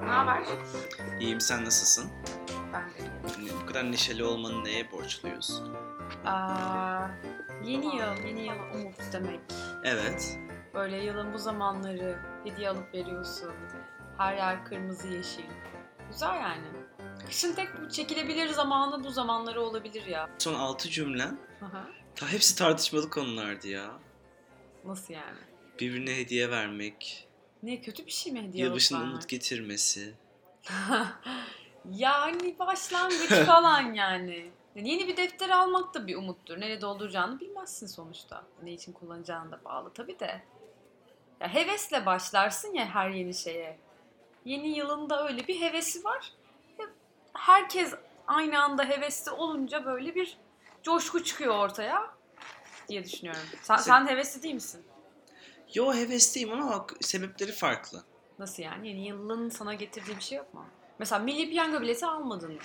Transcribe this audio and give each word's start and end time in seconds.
Ne 0.00 0.06
haber? 0.06 0.42
İyiyim 1.20 1.40
sen 1.40 1.64
nasılsın? 1.64 2.10
Ben 2.72 2.90
de 2.90 2.98
iyiyim. 3.38 3.56
Bu 3.62 3.66
kadar 3.66 3.92
neşeli 3.92 4.24
olmanı 4.24 4.64
neye 4.64 4.92
borçluyuz? 4.92 5.62
Aa, 6.24 7.08
yeni 7.64 7.96
yıl, 7.96 8.26
yeni 8.26 8.40
yıl 8.46 8.56
umut 8.74 8.94
demek. 9.12 9.40
Evet. 9.84 10.38
Böyle 10.74 11.04
yılın 11.04 11.32
bu 11.34 11.38
zamanları 11.38 12.18
hediye 12.44 12.68
alıp 12.68 12.94
veriyorsun. 12.94 13.52
Her 14.18 14.36
yer 14.36 14.64
kırmızı 14.64 15.08
yeşil. 15.08 15.44
Güzel 16.10 16.34
yani. 16.34 16.66
Kışın 17.26 17.54
tek 17.54 17.68
çekilebilir 17.92 18.48
zamanı 18.48 19.04
bu 19.04 19.10
zamanları 19.10 19.60
olabilir 19.62 20.06
ya. 20.06 20.30
Son 20.38 20.54
altı 20.54 20.88
cümlen 20.90 21.38
Aha. 21.62 21.84
ta 22.14 22.28
hepsi 22.32 22.56
tartışmalı 22.58 23.10
konulardı 23.10 23.68
ya. 23.68 23.90
Nasıl 24.84 25.14
yani? 25.14 25.38
Birbirine 25.80 26.16
hediye 26.16 26.50
vermek, 26.50 27.25
Ne 27.62 27.80
kötü 27.80 28.06
bir 28.06 28.10
şey 28.10 28.32
mi 28.32 28.38
hediye 28.38 28.64
alıp 28.64 28.70
yılbaşında 28.70 28.98
vermek? 28.98 29.14
umut 29.14 29.28
getirmesi. 29.28 30.14
yani 31.90 32.58
başlangıç 32.58 33.30
falan 33.46 33.92
yani. 33.94 34.50
Yani 34.74 34.90
Yeni 34.90 35.08
bir 35.08 35.16
defter 35.16 35.50
almak 35.50 35.94
da 35.94 36.06
bir 36.06 36.16
umuttur. 36.16 36.60
Nereye 36.60 36.80
dolduracağını 36.80 37.40
bilmezsin 37.40 37.86
sonuçta. 37.86 38.44
Ne 38.62 38.72
için 38.72 38.92
kullanacağını 38.92 39.52
da 39.52 39.64
bağlı 39.64 39.92
tabii 39.92 40.18
de. 40.18 40.42
Ya 41.40 41.54
hevesle 41.54 42.06
başlarsın 42.06 42.74
ya 42.74 42.86
her 42.94 43.10
yeni 43.10 43.34
şeye. 43.34 43.78
Yeni 44.44 44.68
yılında 44.68 45.28
öyle 45.28 45.48
bir 45.48 45.60
hevesi 45.60 46.04
var. 46.04 46.32
Herkes 47.32 47.94
aynı 48.26 48.62
anda 48.62 48.84
hevesli 48.84 49.30
olunca 49.30 49.84
böyle 49.84 50.14
bir 50.14 50.38
coşku 50.82 51.24
çıkıyor 51.24 51.54
ortaya 51.54 52.10
diye 52.88 53.04
düşünüyorum. 53.04 53.42
Sen, 53.62 53.76
Se- 53.76 53.82
sen 53.82 54.06
hevesli 54.06 54.42
değil 54.42 54.54
misin? 54.54 54.84
Yo 55.74 55.94
hevesliyim 55.94 56.52
ama 56.52 56.86
sebepleri 57.00 57.52
farklı. 57.52 58.02
Nasıl 58.38 58.62
yani? 58.62 58.88
Yeni 58.88 59.06
yılın 59.06 59.48
sana 59.50 59.74
getirdiği 59.74 60.16
bir 60.16 60.22
şey 60.22 60.38
yok 60.38 60.54
mu? 60.54 60.64
Mesela 60.98 61.18
milli 61.18 61.50
piyango 61.50 61.80
bileti 61.80 62.06
almadın 62.06 62.52
mı? 62.52 62.58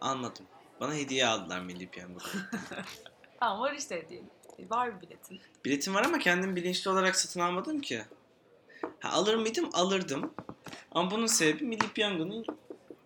Almadım. 0.00 0.46
Bana 0.80 0.94
hediye 0.94 1.26
aldılar 1.26 1.60
Milli 1.60 1.88
Piyango'da. 1.90 2.24
Tamam 3.40 3.60
var 3.60 3.72
işte 3.72 4.08
diyelim. 4.08 4.30
Var 4.70 4.96
bir 4.96 5.06
biletin. 5.06 5.40
Biletim 5.64 5.94
var 5.94 6.04
ama 6.04 6.18
kendim 6.18 6.56
bilinçli 6.56 6.90
olarak 6.90 7.16
satın 7.16 7.40
almadım 7.40 7.80
ki. 7.80 8.04
Ha, 9.00 9.08
alır 9.12 9.34
mıydım? 9.34 9.70
Alırdım. 9.72 10.34
Ama 10.92 11.10
bunun 11.10 11.26
sebebi 11.26 11.64
Milli 11.64 11.88
Piyango'nun 11.92 12.44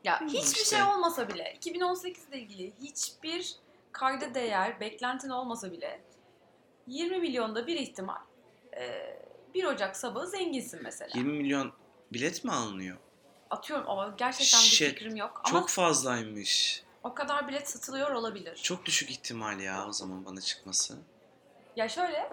Ya 0.04 0.20
Hmm, 0.20 0.28
hiçbir 0.28 0.60
işte. 0.62 0.76
şey 0.76 0.82
olmasa 0.82 1.28
bile 1.28 1.54
2018 1.56 2.28
ile 2.28 2.38
ilgili 2.40 2.72
hiçbir 2.82 3.56
kayda 3.92 4.34
değer 4.34 4.80
beklentin 4.80 5.28
olmasa 5.30 5.72
bile 5.72 6.00
20 6.86 7.18
milyonda 7.18 7.66
bir 7.66 7.76
ihtimal 7.76 8.18
e, 8.76 9.15
1 9.56 9.64
Ocak 9.64 9.96
sabahı 9.96 10.26
zenginsin 10.26 10.80
mesela. 10.82 11.10
20 11.14 11.32
milyon 11.32 11.72
bilet 12.12 12.44
mi 12.44 12.52
alınıyor? 12.52 12.96
Atıyorum 13.50 13.90
ama 13.90 14.14
gerçekten 14.18 14.60
bir 14.60 14.64
Shit. 14.64 14.88
fikrim 14.88 15.16
yok 15.16 15.40
ama 15.44 15.50
Çok 15.60 15.68
fazlaymış. 15.70 16.82
o 17.02 17.14
kadar 17.14 17.48
bilet 17.48 17.70
satılıyor 17.70 18.10
olabilir. 18.10 18.56
Çok 18.56 18.84
düşük 18.84 19.10
ihtimal 19.10 19.60
ya 19.60 19.86
o 19.88 19.92
zaman 19.92 20.24
bana 20.24 20.40
çıkması. 20.40 20.98
Ya 21.76 21.88
şöyle 21.88 22.32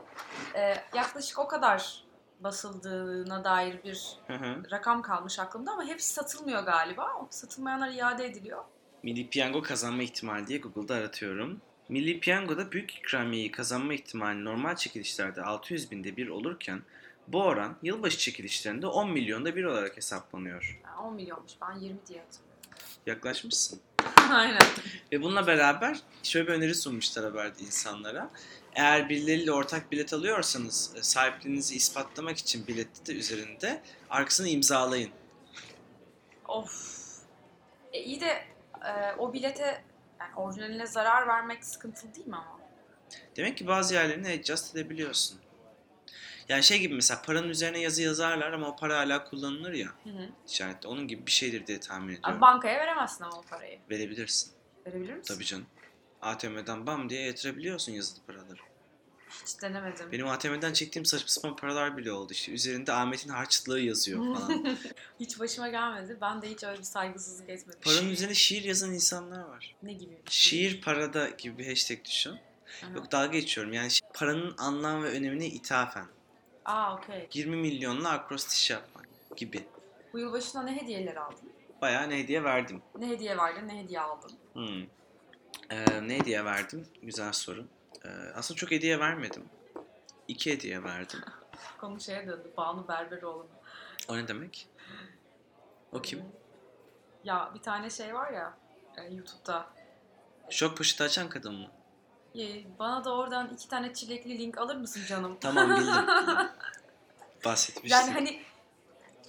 e, 0.55 0.75
yaklaşık 0.95 1.39
o 1.39 1.47
kadar 1.47 2.03
basıldığına 2.39 3.43
dair 3.43 3.83
bir 3.83 4.07
Hı 4.27 4.33
hı. 4.33 4.63
rakam 4.71 5.01
kalmış 5.01 5.39
aklımda 5.39 5.71
ama 5.71 5.83
hepsi 5.85 6.13
satılmıyor 6.13 6.63
galiba. 6.63 7.13
O 7.21 7.27
Satılmayanlar 7.29 7.89
iade 7.91 8.25
ediliyor. 8.25 8.63
Milli 9.03 9.29
Piyango 9.29 9.61
kazanma 9.61 10.03
ihtimali 10.03 10.47
diye 10.47 10.59
Google'da 10.59 10.95
aratıyorum. 10.95 11.61
Milli 11.89 12.19
Piyango'da 12.19 12.71
büyük 12.71 12.95
ikramiyeyi 12.95 13.51
kazanma 13.51 13.93
ihtimali 13.93 14.45
normal 14.45 14.75
çekilişlerde 14.75 15.41
600 15.43 15.91
binde 15.91 16.17
bir 16.17 16.27
olurken 16.27 16.81
bu 17.27 17.43
oran 17.43 17.77
yılbaşı 17.83 18.17
çekilişlerinde 18.17 18.87
10 18.87 19.11
milyonda 19.11 19.55
bir 19.55 19.63
olarak 19.63 19.97
hesaplanıyor. 19.97 20.79
Yani 20.85 20.99
10 20.99 21.13
milyonmuş 21.13 21.51
ben 21.61 21.79
20 21.79 22.07
diye 22.07 22.19
hatırlıyorum. 22.19 22.61
Yaklaşmışsın. 23.05 23.79
Aynen. 24.31 24.61
Ve 25.11 25.21
bununla 25.21 25.47
beraber 25.47 25.99
şöyle 26.23 26.47
bir 26.47 26.53
öneri 26.53 26.75
sunmuşlar 26.75 27.25
haberde 27.25 27.63
insanlara. 27.63 28.29
Eğer 28.75 29.09
birileriyle 29.09 29.51
ortak 29.51 29.91
bilet 29.91 30.13
alıyorsanız 30.13 30.93
e, 30.97 31.03
sahipliğinizi 31.03 31.75
ispatlamak 31.75 32.37
için 32.37 32.67
bilette 32.67 33.05
de 33.05 33.17
üzerinde 33.17 33.81
arkasını 34.09 34.47
imzalayın. 34.47 35.11
Of. 36.47 37.03
E 37.93 38.03
iyi 38.03 38.21
de 38.21 38.45
e, 38.85 39.15
o 39.17 39.33
bilete 39.33 39.83
yani 40.19 40.35
orijinaline 40.35 40.87
zarar 40.87 41.27
vermek 41.27 41.65
sıkıntılı 41.65 42.15
değil 42.15 42.27
mi 42.27 42.35
ama? 42.35 42.59
Demek 43.35 43.57
ki 43.57 43.67
bazı 43.67 43.93
yerlerini 43.93 44.29
adjust 44.29 44.75
edebiliyorsun. 44.75 45.42
Yani 46.49 46.63
şey 46.63 46.79
gibi 46.79 46.95
mesela 46.95 47.21
paranın 47.21 47.49
üzerine 47.49 47.79
yazı 47.79 48.01
yazarlar 48.01 48.53
ama 48.53 48.67
o 48.67 48.75
para 48.75 48.97
hala 48.97 49.23
kullanılır 49.23 49.73
ya 49.73 49.87
Hı 50.03 50.09
hı. 50.09 50.29
işarette. 50.47 50.87
Onun 50.87 51.07
gibi 51.07 51.25
bir 51.25 51.31
şeydir 51.31 51.67
diye 51.67 51.79
tahmin 51.79 52.07
ediyorum. 52.07 52.33
Abi 52.35 52.41
bankaya 52.41 52.79
veremezsin 52.79 53.23
ama 53.23 53.37
o 53.37 53.41
parayı. 53.41 53.79
Verebilirsin. 53.89 54.51
Verebilir 54.87 55.13
misin? 55.13 55.33
Tabii 55.33 55.45
canım. 55.45 55.65
ATM'den 56.21 56.87
bam 56.87 57.09
diye 57.09 57.21
yatırabiliyorsun 57.25 57.91
yazılı 57.91 58.19
paraları. 58.27 58.59
Hiç 59.45 59.61
denemedim. 59.61 60.11
Benim 60.11 60.27
ATM'den 60.27 60.73
çektiğim 60.73 61.05
saçma 61.05 61.27
sapan 61.27 61.55
paralar 61.55 61.97
bile 61.97 62.11
oldu 62.11 62.33
işte. 62.33 62.51
Üzerinde 62.51 62.93
Ahmet'in 62.93 63.29
harçlığı 63.29 63.79
yazıyor 63.79 64.19
falan. 64.35 64.77
Hiç 65.19 65.39
başıma 65.39 65.67
gelmedi. 65.67 66.17
Ben 66.21 66.41
de 66.41 66.49
hiç 66.49 66.63
öyle 66.63 66.77
bir 66.79 66.83
saygısızlık 66.83 67.49
etmedim. 67.49 67.79
Paranın 67.83 68.09
üzerine 68.09 68.33
şiir 68.33 68.63
yazan 68.63 68.93
insanlar 68.93 69.43
var. 69.43 69.75
Ne 69.83 69.93
gibi? 69.93 70.17
Şiir 70.29 70.81
parada 70.81 71.29
gibi 71.29 71.57
bir 71.57 71.67
hashtag 71.67 72.05
düşün. 72.05 72.31
Aha. 72.83 72.91
Yok 72.95 73.11
dalga 73.11 73.27
geçiyorum. 73.39 73.73
Yani 73.73 73.89
paranın 74.13 74.55
anlam 74.57 75.03
ve 75.03 75.07
önemine 75.09 75.45
ithafen. 75.47 76.07
Aa 76.65 76.95
okey. 76.95 77.29
20 77.33 77.55
milyonla 77.55 78.09
akrostiş 78.09 78.69
yapmak 78.69 79.07
gibi. 79.37 79.65
Bu 80.13 80.19
yılbaşına 80.19 80.63
ne 80.63 80.81
hediyeler 80.81 81.15
aldın? 81.15 81.51
Bayağı 81.81 82.09
ne 82.09 82.17
hediye 82.19 82.43
verdim. 82.43 82.81
Ne 82.97 83.09
hediye 83.09 83.37
verdin, 83.37 83.67
ne 83.67 83.83
hediye 83.83 83.99
aldın? 83.99 84.31
Hmm. 84.53 84.83
Ee, 85.69 86.07
ne 86.07 86.19
hediye 86.19 86.45
verdim? 86.45 86.87
Güzel 87.01 87.33
soru. 87.33 87.65
Ee, 88.05 88.09
aslında 88.35 88.57
çok 88.57 88.71
hediye 88.71 88.99
vermedim. 88.99 89.43
İki 90.27 90.51
hediye 90.51 90.83
verdim. 90.83 91.19
Konu 91.81 91.99
şeye 91.99 92.27
döndü. 92.27 92.51
Banu 92.57 92.87
Berberoğlu. 92.87 93.47
O 94.07 94.17
ne 94.17 94.27
demek? 94.27 94.67
O 95.91 96.01
kim? 96.01 96.23
Ya 97.23 97.51
bir 97.55 97.59
tane 97.61 97.89
şey 97.89 98.13
var 98.13 98.31
ya 98.31 98.57
e, 98.97 99.13
YouTube'da. 99.13 99.65
Şok 100.49 100.77
poşeti 100.77 101.03
açan 101.03 101.29
kadın 101.29 101.55
mı? 101.55 101.67
E, 102.39 102.63
Bana 102.79 103.03
da 103.05 103.15
oradan 103.15 103.49
iki 103.53 103.67
tane 103.67 103.93
çilekli 103.93 104.39
link 104.39 104.57
alır 104.57 104.75
mısın 104.75 105.01
canım? 105.07 105.37
Tamam 105.41 105.69
bildim. 105.79 105.93
Bahsetmiştim. 107.45 107.91
Yani 107.99 108.11
hani 108.11 108.41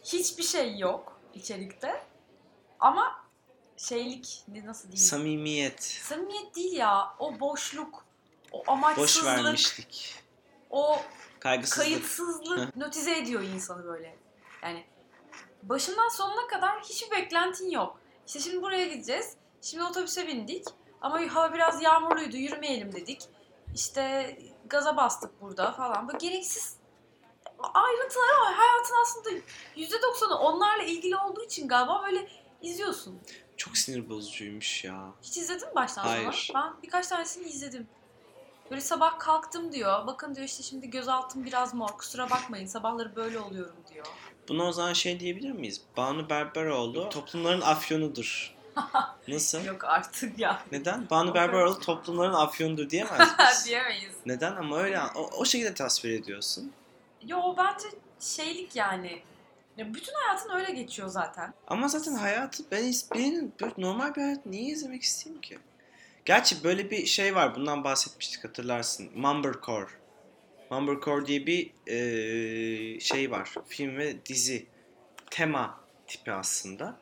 hiçbir 0.05 0.43
şey 0.43 0.79
yok 0.79 1.21
içerikte 1.35 2.03
ama 2.81 3.25
şeylik 3.77 4.43
ne 4.49 4.67
nasıl 4.67 4.83
diyeyim? 4.83 5.09
Samimiyet. 5.11 5.83
Samimiyet 5.83 6.57
değil 6.57 6.73
ya. 6.73 7.15
O 7.19 7.41
boşluk, 7.41 8.05
o 8.53 8.59
Boş 8.61 8.69
amaçsızlık, 8.69 9.25
vermişlik. 9.27 10.15
o 10.71 10.99
Kaygısızlık. 11.41 11.85
kayıtsızlık 11.87 12.77
notize 12.77 13.19
ediyor 13.19 13.43
insanı 13.43 13.85
böyle. 13.85 14.17
Yani 14.63 14.85
başından 15.63 16.09
sonuna 16.09 16.47
kadar 16.47 16.81
hiçbir 16.83 17.11
beklentin 17.11 17.71
yok. 17.71 18.01
İşte 18.27 18.41
şimdi 18.41 18.63
buraya 18.63 18.87
gideceğiz. 18.87 19.35
Şimdi 19.63 19.85
otobüse 19.85 20.27
bindik. 20.27 20.65
Ama 21.05 21.35
hava 21.35 21.55
biraz 21.55 21.83
yağmurluydu. 21.83 22.37
Yürümeyelim 22.37 22.93
dedik. 22.93 23.23
İşte 23.75 24.37
gaza 24.67 24.97
bastık 24.97 25.41
burada 25.41 25.73
falan. 25.73 26.09
Böyle 26.09 26.19
gereksiz 26.19 26.77
ayrıntılar 27.75 28.47
var. 28.47 28.55
Hayatın 28.55 28.95
aslında 29.03 29.31
%90'ı 29.77 30.39
onlarla 30.39 30.83
ilgili 30.83 31.17
olduğu 31.17 31.45
için 31.45 31.69
galiba 31.69 32.03
böyle 32.07 32.29
izliyorsun. 32.63 33.21
Çok 33.57 33.77
sinir 33.77 34.09
bozucuymuş 34.09 34.85
ya. 34.85 35.13
Hiç 35.23 35.37
izledin 35.37 35.69
mi 35.69 35.75
baştan 35.75 36.03
Hayır. 36.03 36.33
sona? 36.33 36.65
Ben 36.65 36.83
birkaç 36.83 37.07
tanesini 37.07 37.47
izledim. 37.49 37.89
Böyle 38.71 38.81
sabah 38.81 39.19
kalktım 39.19 39.73
diyor. 39.73 40.07
Bakın 40.07 40.35
diyor 40.35 40.47
işte 40.47 40.63
şimdi 40.63 40.91
gözaltım 40.91 41.45
biraz 41.45 41.75
mor. 41.75 41.89
Kusura 41.89 42.31
bakmayın 42.31 42.67
sabahları 42.67 43.17
böyle 43.17 43.39
oluyorum 43.39 43.77
diyor. 43.93 44.07
Buna 44.49 44.65
o 44.65 44.73
zaman 44.73 44.93
şey 44.93 45.21
diyebilir 45.21 45.53
miyiz? 45.53 45.81
Banu 45.97 46.31
Berberoğlu 46.31 47.09
toplumların 47.09 47.61
afyonudur. 47.61 48.54
Nasıl? 49.29 49.65
Yok 49.65 49.85
artık 49.85 50.39
ya. 50.39 50.63
Neden? 50.73 51.11
Banu 51.11 51.35
Berberoğlu 51.35 51.81
toplumların 51.81 52.35
afyonudur 52.35 52.91
diyemez 52.91 53.19
miyiz? 53.39 53.65
Diyemeyiz. 53.67 54.13
Neden? 54.27 54.57
Ama 54.57 54.79
öyle 54.79 55.01
o, 55.15 55.31
o 55.39 55.45
şekilde 55.45 55.75
tasvir 55.75 56.11
ediyorsun. 56.11 56.73
Yo 57.27 57.55
bence 57.59 57.89
şeylik 58.21 58.77
yani. 58.77 59.23
Ya 59.77 59.95
bütün 59.95 60.13
hayatın 60.15 60.51
öyle 60.51 60.73
geçiyor 60.73 61.09
zaten. 61.09 61.55
Ama 61.67 61.89
zaten 61.89 62.15
hayatı 62.15 62.63
ben 62.71 62.93
benim 63.15 63.53
böyle 63.61 63.75
normal 63.79 64.15
bir 64.15 64.21
hayat 64.23 64.47
niye 64.47 64.63
izlemek 64.73 65.03
isteyeyim 65.03 65.41
ki? 65.43 65.59
Gerçi 66.25 66.65
böyle 66.65 66.91
bir 66.91 67.07
şey 67.07 67.35
var. 67.35 67.55
Bundan 67.55 67.85
bahsetmiştik 67.85 68.45
hatırlarsın. 68.45 69.11
Mumblecore. 69.15 69.87
Mumblecore 70.71 71.27
diye 71.27 71.47
bir 71.47 71.71
eee, 71.87 73.01
şey 73.01 73.31
var. 73.31 73.55
Film 73.69 73.97
ve 73.97 74.27
dizi. 74.27 74.67
Tema 75.31 75.81
tipi 76.07 76.33
aslında. 76.33 76.97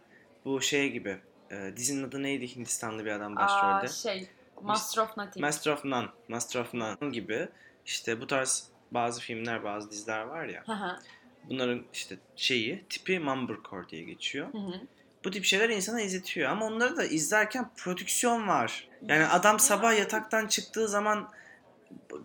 Bu 0.44 0.60
şey 0.60 0.90
gibi. 0.92 1.18
Eee, 1.52 1.76
dizinin 1.76 2.02
adı 2.02 2.22
neydi? 2.22 2.56
Hindistanlı 2.56 3.04
bir 3.04 3.10
adam 3.10 3.32
Aa, 3.32 3.40
başrolde. 3.40 3.92
şey 3.92 4.28
Master 4.60 5.02
of 5.02 5.16
Nothing. 5.16 5.40
Master 5.44 5.72
of 5.72 5.84
None. 5.84 6.08
Master 6.28 6.60
of 6.60 6.74
None 6.74 7.10
gibi. 7.10 7.48
İşte 7.86 8.20
bu 8.20 8.26
tarz 8.26 8.68
bazı 8.90 9.20
filmler, 9.20 9.64
bazı 9.64 9.90
diziler 9.90 10.22
var 10.22 10.44
ya. 10.44 10.62
Hı 10.66 10.72
hı. 10.72 10.98
Bunların 11.44 11.84
işte 11.92 12.18
şeyi, 12.36 12.84
tipi 12.88 13.18
mumblecore 13.18 13.88
diye 13.88 14.02
geçiyor. 14.02 14.52
Hı 14.52 14.58
hı. 14.58 14.80
Bu 15.24 15.30
tip 15.30 15.44
şeyler 15.44 15.68
insana 15.68 16.00
izletiyor 16.00 16.50
ama 16.50 16.66
onları 16.66 16.96
da 16.96 17.04
izlerken 17.04 17.70
prodüksiyon 17.76 18.48
var. 18.48 18.88
Yani 19.02 19.26
adam 19.26 19.58
sabah 19.60 19.98
yataktan 19.98 20.46
çıktığı 20.46 20.88
zaman 20.88 21.30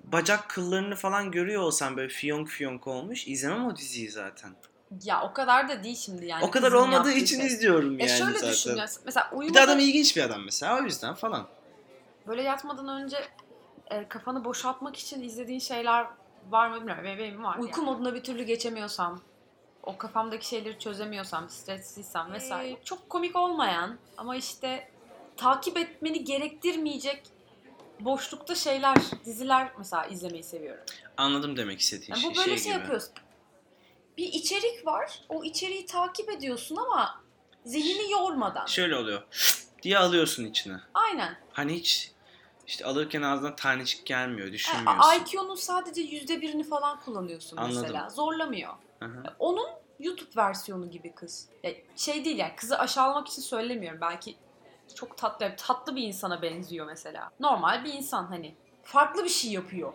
bacak 0.03 0.49
kıllarını 0.49 0.95
falan 0.95 1.31
görüyor 1.31 1.61
olsam 1.61 1.97
böyle 1.97 2.09
fiyonk 2.09 2.49
fiyonk 2.49 2.87
olmuş 2.87 3.27
izlemem 3.27 3.65
o 3.65 3.75
diziyi 3.75 4.09
zaten. 4.09 4.55
Ya 5.03 5.23
o 5.23 5.33
kadar 5.33 5.69
da 5.69 5.83
değil 5.83 5.95
şimdi 5.95 6.25
yani. 6.25 6.45
o 6.45 6.51
kadar 6.51 6.71
olmadığı 6.71 7.11
için 7.11 7.37
şey. 7.37 7.47
izliyorum 7.47 7.99
E 7.99 8.05
yani 8.05 8.17
şöyle 8.19 8.33
zaten. 8.33 8.51
düşün 8.51 8.75
ya. 8.75 8.85
Mesela 9.05 9.29
Bir 9.31 9.37
uyumada 9.37 9.59
de 9.59 9.63
adam 9.63 9.79
ilginç 9.79 10.17
bir 10.17 10.21
adam 10.23 10.43
mesela 10.45 10.79
o 10.79 10.83
yüzden 10.83 11.13
falan. 11.13 11.47
böyle 12.27 12.41
yatmadan 12.41 12.87
önce 13.01 13.17
e, 13.91 14.07
kafanı 14.07 14.45
boşaltmak 14.45 14.95
için 14.95 15.21
izlediğin 15.23 15.59
şeyler 15.59 16.07
var 16.49 16.67
mı 16.69 16.75
bilmiyorum. 16.75 17.03
Benim, 17.05 17.43
var. 17.43 17.57
Uyku 17.57 17.81
moduna 17.81 18.13
bir 18.13 18.23
türlü 18.23 18.43
geçemiyorsam, 18.43 19.21
o 19.83 19.97
kafamdaki 19.97 20.47
şeyleri 20.47 20.79
çözemiyorsam, 20.79 21.49
stresliysem 21.49 22.33
vesaire. 22.33 22.77
Çok 22.83 23.09
komik 23.09 23.35
olmayan 23.35 23.97
ama 24.17 24.35
işte 24.35 24.89
takip 25.37 25.77
etmeni 25.77 26.23
gerektirmeyecek 26.23 27.23
boşlukta 27.99 28.55
şeyler, 28.55 28.97
diziler 29.25 29.71
mesela 29.77 30.05
izlemeyi 30.05 30.43
seviyorum. 30.43 30.83
Anladım 31.17 31.57
demek 31.57 31.79
istediğin 31.79 32.09
Yani 32.11 32.21
şey. 32.21 32.31
bu 32.31 32.35
böyle 32.35 32.49
şey, 32.49 32.57
şey 32.57 32.71
gibi. 32.73 32.81
yapıyorsun. 32.81 33.13
Bir 34.17 34.27
içerik 34.33 34.85
var. 34.85 35.21
O 35.29 35.43
içeriği 35.43 35.85
takip 35.85 36.29
ediyorsun 36.29 36.75
ama 36.75 37.21
zihnini 37.65 38.11
yormadan. 38.11 38.65
Şöyle 38.65 38.95
oluyor 38.95 39.23
diye 39.83 39.97
alıyorsun 39.97 40.45
içine. 40.45 40.77
Aynen. 40.93 41.37
Hani 41.51 41.73
hiç 41.73 42.11
işte 42.67 42.85
alırken 42.85 43.21
ağzından 43.21 43.55
tanecik 43.55 44.05
gelmiyor, 44.05 44.47
Yani 44.47 44.53
düşünmüyorsun. 44.53 45.25
IQ'nun 45.25 45.55
sadece 45.55 46.01
yüzde 46.01 46.41
birini 46.41 46.63
falan 46.63 46.99
kullanıyorsun 46.99 47.57
Anladım. 47.57 47.81
mesela. 47.81 48.09
Zorlamıyor. 48.09 48.73
Hı 48.99 49.05
hı. 49.05 49.23
Onun 49.39 49.67
YouTube 49.99 50.29
versiyonu 50.37 50.91
gibi 50.91 51.15
kız. 51.15 51.49
Ya 51.63 51.71
şey 51.95 52.25
değil 52.25 52.37
yani 52.37 52.55
kızı 52.55 52.79
aşağılamak 52.79 53.27
için 53.27 53.41
söylemiyorum. 53.41 54.01
Belki 54.01 54.35
çok 54.95 55.17
tatlı, 55.17 55.55
tatlı 55.57 55.95
bir 55.95 56.03
insana 56.03 56.41
benziyor 56.41 56.85
mesela. 56.85 57.31
Normal 57.39 57.85
bir 57.85 57.93
insan 57.93 58.25
hani. 58.25 58.55
Farklı 58.83 59.23
bir 59.23 59.29
şey 59.29 59.51
yapıyor. 59.51 59.93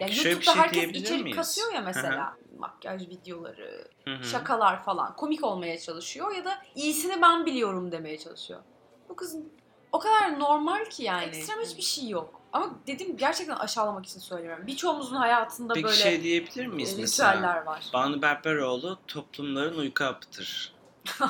Yani 0.00 0.12
Şöyle 0.12 0.28
bir 0.28 0.30
YouTube'da 0.30 0.52
şey 0.52 0.62
herkes 0.62 1.02
içerik 1.02 1.22
miyiz? 1.22 1.36
kasıyor 1.36 1.72
ya 1.72 1.80
mesela. 1.80 2.36
Makyaj 2.58 3.02
videoları, 3.08 3.88
Hı 4.04 4.14
hı. 4.14 4.24
şakalar 4.24 4.84
falan. 4.84 5.16
Komik 5.16 5.44
olmaya 5.44 5.78
çalışıyor 5.80 6.34
ya 6.34 6.44
da 6.44 6.58
iyisini 6.74 7.22
ben 7.22 7.46
biliyorum 7.46 7.92
demeye 7.92 8.18
çalışıyor. 8.18 8.60
Bu 9.08 9.16
kızın 9.16 9.52
o 9.92 9.98
kadar 9.98 10.40
normal 10.40 10.84
ki 10.84 11.02
yani. 11.02 11.24
Ekstrem 11.24 11.60
hiçbir 11.60 11.82
şey 11.82 12.08
yok. 12.08 12.40
Ama 12.52 12.70
dedim 12.86 13.16
gerçekten 13.16 13.56
aşağılamak 13.56 14.06
için 14.06 14.20
söylemiyorum. 14.20 14.66
Birçoğumuzun 14.66 15.16
hayatında 15.16 15.74
Peki 15.74 15.84
böyle 15.84 15.96
şey 15.96 16.22
diyebilir 16.22 16.64
e, 16.64 16.68
miyiz 16.68 16.98
mesela? 16.98 17.32
ritüeller 17.32 17.62
var. 17.62 17.84
Banu 17.92 18.22
Berberoğlu 18.22 18.98
toplumların 19.06 19.78
uyku 19.78 20.04
hapıdır. 20.04 20.74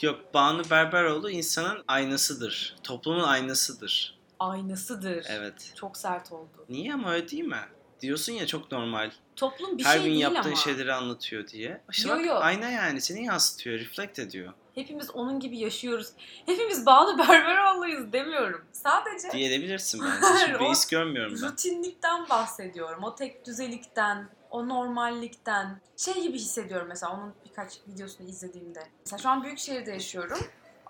Yok 0.00 0.20
Banu 0.34 0.62
Berberoğlu 0.70 1.30
insanın 1.30 1.84
aynasıdır. 1.88 2.76
Toplumun 2.82 3.22
aynasıdır. 3.24 4.18
Aynasıdır. 4.50 5.26
Evet. 5.28 5.72
Çok 5.76 5.96
sert 5.96 6.32
oldu. 6.32 6.66
Niye 6.68 6.94
ama 6.94 7.12
öyle 7.12 7.28
değil 7.28 7.44
mi? 7.44 7.60
Diyorsun 8.00 8.32
ya 8.32 8.46
çok 8.46 8.72
normal. 8.72 9.10
Toplum 9.36 9.78
bir 9.78 9.84
Her 9.84 9.92
şey 9.92 10.02
gün 10.02 10.10
değil 10.10 10.20
yaptığın 10.20 10.48
ama. 10.50 10.56
şeyleri 10.56 10.92
anlatıyor 10.92 11.48
diye. 11.48 11.80
İşte 11.90 12.08
Yo, 12.08 12.16
bak 12.18 12.26
yo. 12.26 12.34
ayna 12.34 12.70
yani 12.70 13.00
seni 13.00 13.24
yansıtıyor, 13.24 13.78
reflekt 13.80 14.18
ediyor. 14.18 14.52
Hepimiz 14.74 15.10
onun 15.10 15.40
gibi 15.40 15.58
yaşıyoruz. 15.58 16.08
Hepimiz 16.46 16.86
Banu 16.86 17.18
Berberoğlu'yuz 17.18 18.12
demiyorum. 18.12 18.64
Sadece 18.72 19.30
Diyebilirsin 19.32 20.00
bence. 20.22 20.46
Hiç 20.52 20.56
O- 20.56 20.60
beis 20.60 20.86
görmüyorum 20.86 21.38
ben. 21.42 21.48
rutinlikten 21.48 22.28
bahsediyorum. 22.28 23.04
O 23.04 23.14
tek 23.14 23.46
düzelikten, 23.46 24.28
o 24.50 24.68
normallikten. 24.68 25.80
Şey 25.96 26.22
gibi 26.22 26.38
hissediyorum 26.38 26.86
mesela 26.88 27.12
onun 27.12 27.34
birkaç 27.48 27.72
videosunu 27.88 28.28
izlediğimde. 28.28 28.82
Mesela 29.04 29.18
şu 29.22 29.28
an 29.28 29.44
büyük 29.44 29.58
şehirde 29.58 29.90
yaşıyorum. 29.90 30.38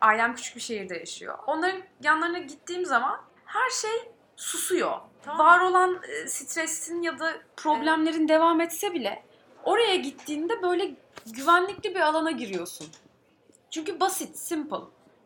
Ailem 0.00 0.34
küçük 0.34 0.56
bir 0.56 0.60
şehirde 0.60 0.94
yaşıyor. 0.96 1.38
Onların 1.46 1.82
yanlarına 2.02 2.38
gittiğim 2.38 2.84
zaman 2.86 3.20
her 3.52 3.70
şey 3.70 4.12
susuyor. 4.36 5.00
Var 5.26 5.60
olan 5.60 6.00
e, 6.08 6.28
stresin 6.28 7.02
ya 7.02 7.18
da 7.18 7.32
problemlerin 7.56 8.28
devam 8.28 8.60
etse 8.60 8.94
bile 8.94 9.22
oraya 9.64 9.96
gittiğinde 9.96 10.62
böyle 10.62 10.94
güvenlikli 11.26 11.94
bir 11.94 12.00
alana 12.00 12.30
giriyorsun. 12.30 12.86
Çünkü 13.70 14.00
basit, 14.00 14.36
simple. 14.36 14.76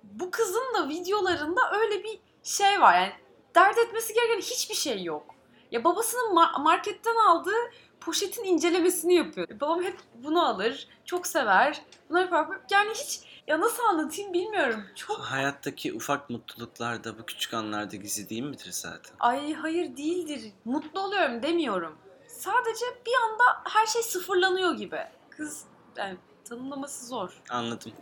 Bu 0.02 0.30
kızın 0.30 0.74
da 0.74 0.88
videolarında 0.88 1.60
öyle 1.80 2.04
bir 2.04 2.20
şey 2.42 2.80
var 2.80 2.94
yani 2.94 3.12
dert 3.54 3.78
etmesi 3.78 4.14
gereken 4.14 4.40
hiçbir 4.40 4.74
şey 4.74 5.04
yok. 5.04 5.34
Ya 5.70 5.84
babasının 5.84 6.36
ma- 6.36 6.62
marketten 6.62 7.16
aldığı 7.28 7.70
poşetin 8.00 8.44
incelemesini 8.44 9.14
yapıyor. 9.14 9.48
Babam 9.60 9.82
hep 9.82 9.96
bunu 10.14 10.46
alır, 10.46 10.88
çok 11.04 11.26
sever. 11.26 11.82
Bunları 12.10 12.24
yapar. 12.24 12.60
Yani 12.70 12.90
hiç 12.90 13.20
ya 13.46 13.60
nasıl 13.60 13.82
anlatayım 13.82 14.32
bilmiyorum. 14.32 14.84
Çok 14.94 15.18
Hayattaki 15.18 15.94
ufak 15.94 16.30
mutluluklar 16.30 17.04
da 17.04 17.18
bu 17.18 17.26
küçük 17.26 17.54
anlarda 17.54 17.96
gizli 17.96 18.28
değil 18.28 18.42
midir 18.42 18.68
zaten? 18.72 19.14
ay 19.20 19.54
hayır 19.54 19.96
değildir. 19.96 20.52
Mutlu 20.64 21.00
oluyorum 21.00 21.42
demiyorum. 21.42 21.96
Sadece 22.28 22.84
bir 23.06 23.12
anda 23.30 23.44
her 23.64 23.86
şey 23.86 24.02
sıfırlanıyor 24.02 24.74
gibi. 24.74 24.98
Kız 25.30 25.64
yani 25.96 26.16
tanımlaması 26.44 27.06
zor. 27.06 27.42
Anladım. 27.50 27.92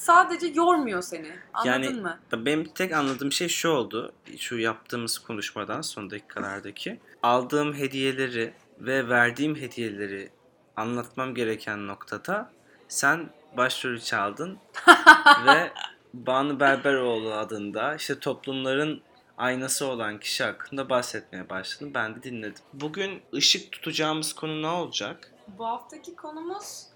Sadece 0.00 0.46
yormuyor 0.46 1.02
seni. 1.02 1.32
Anladın 1.54 1.70
Yani- 1.82 2.00
mı? 2.00 2.18
Benim 2.32 2.64
tek 2.64 2.92
anladığım 2.92 3.32
şey 3.32 3.48
şu 3.48 3.68
oldu. 3.68 4.12
Şu 4.38 4.58
yaptığımız 4.58 5.18
konuşmadan 5.18 5.80
son 5.80 6.10
dakikalardaki. 6.10 7.00
Aldığım 7.22 7.74
hediyeleri 7.74 8.54
ve 8.78 9.08
verdiğim 9.08 9.56
hediyeleri 9.56 10.30
anlatmam 10.76 11.34
gereken 11.34 11.86
noktada 11.86 12.52
sen 12.88 13.30
başrolü 13.56 14.00
çaldın 14.00 14.58
ve 15.46 15.72
Banu 16.14 16.60
Berberoğlu 16.60 17.32
adında 17.32 17.94
işte 17.94 18.18
toplumların 18.18 19.02
aynası 19.38 19.86
olan 19.86 20.20
kişi 20.20 20.44
hakkında 20.44 20.88
bahsetmeye 20.90 21.48
başladın. 21.48 21.94
Ben 21.94 22.14
de 22.14 22.22
dinledim. 22.22 22.64
Bugün 22.72 23.22
ışık 23.34 23.72
tutacağımız 23.72 24.32
konu 24.32 24.62
ne 24.62 24.66
olacak? 24.68 25.32
Bu 25.58 25.66
haftaki 25.66 26.16
konumuz 26.16 26.86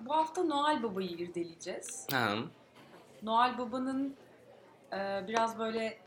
bu 0.00 0.14
hafta 0.16 0.42
Noel 0.42 0.82
Baba'yı 0.82 1.10
irdeleyeceğiz. 1.10 2.06
Ha, 2.12 2.34
Noel 3.22 3.58
Baba'nın 3.58 4.16
e, 4.92 5.24
biraz 5.28 5.58
böyle 5.58 5.98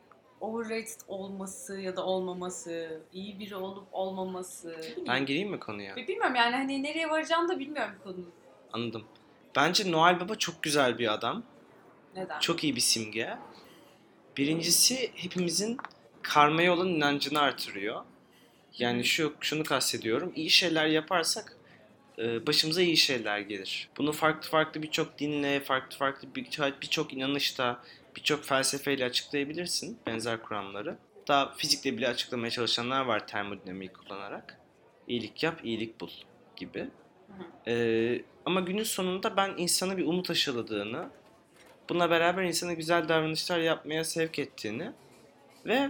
overrated 0.42 1.02
olması 1.08 1.80
ya 1.80 1.96
da 1.96 2.06
olmaması, 2.06 3.02
iyi 3.14 3.40
biri 3.40 3.56
olup 3.56 3.88
olmaması. 3.92 4.76
ben 5.08 5.26
gireyim 5.26 5.50
mi 5.50 5.60
konuya? 5.60 5.96
Bilmiyorum 5.96 6.36
yani 6.36 6.56
hani 6.56 6.84
nereye 6.84 7.10
varacağını 7.10 7.50
da 7.50 7.60
bilmiyorum 7.60 7.96
konunun. 8.04 8.32
Anladım. 8.74 9.04
Bence 9.56 9.92
Noel 9.92 10.20
Baba 10.20 10.36
çok 10.36 10.64
güzel 10.64 11.00
bir 11.00 11.14
adam. 11.14 11.44
Neden? 12.16 12.40
Çok 12.40 12.64
iyi 12.64 12.76
bir 12.76 12.82
simge. 12.82 13.38
Birincisi 14.38 15.12
hepimizin 15.16 15.78
karmaya 16.22 16.74
olan 16.74 16.88
inancını 16.88 17.40
artırıyor. 17.40 18.04
Yani 18.78 19.04
şu 19.04 19.34
şunu 19.42 19.64
kastediyorum. 19.64 20.34
İyi 20.36 20.50
şeyler 20.50 20.86
yaparsak 20.86 21.58
e, 22.18 22.48
başımıza 22.48 22.82
iyi 22.82 22.98
şeyler 22.98 23.40
gelir. 23.40 23.90
Bunu 23.98 24.12
farklı 24.12 24.50
farklı 24.50 24.82
birçok 24.84 25.20
dinle, 25.20 25.60
farklı 25.60 25.98
farklı 25.98 26.36
bir- 26.36 26.48
birçok 26.82 27.14
inanışta, 27.14 27.84
birçok 28.16 28.44
felsefeyle 28.46 29.06
açıklayabilirsin 29.06 29.98
benzer 30.08 30.42
kuramları. 30.42 30.98
Daha 31.28 31.54
fizikle 31.54 31.98
bile 31.98 32.08
açıklamaya 32.08 32.52
çalışanlar 32.52 33.06
var 33.06 33.28
termodinamiği 33.28 33.94
kullanarak. 33.94 34.60
İyilik 35.08 35.44
yap, 35.44 35.60
iyilik 35.64 36.02
bul 36.02 36.10
gibi. 36.56 36.88
Ee, 37.68 38.22
ama 38.46 38.60
günün 38.60 38.84
sonunda 38.84 39.38
ben 39.38 39.54
insana 39.58 39.98
bir 39.98 40.06
umut 40.06 40.30
aşıladığını, 40.30 41.10
bununla 41.90 42.10
beraber 42.10 42.44
insana 42.44 42.74
güzel 42.74 43.10
davranışlar 43.10 43.60
yapmaya 43.60 44.04
sevk 44.04 44.40
ettiğini 44.40 44.92
ve 45.66 45.90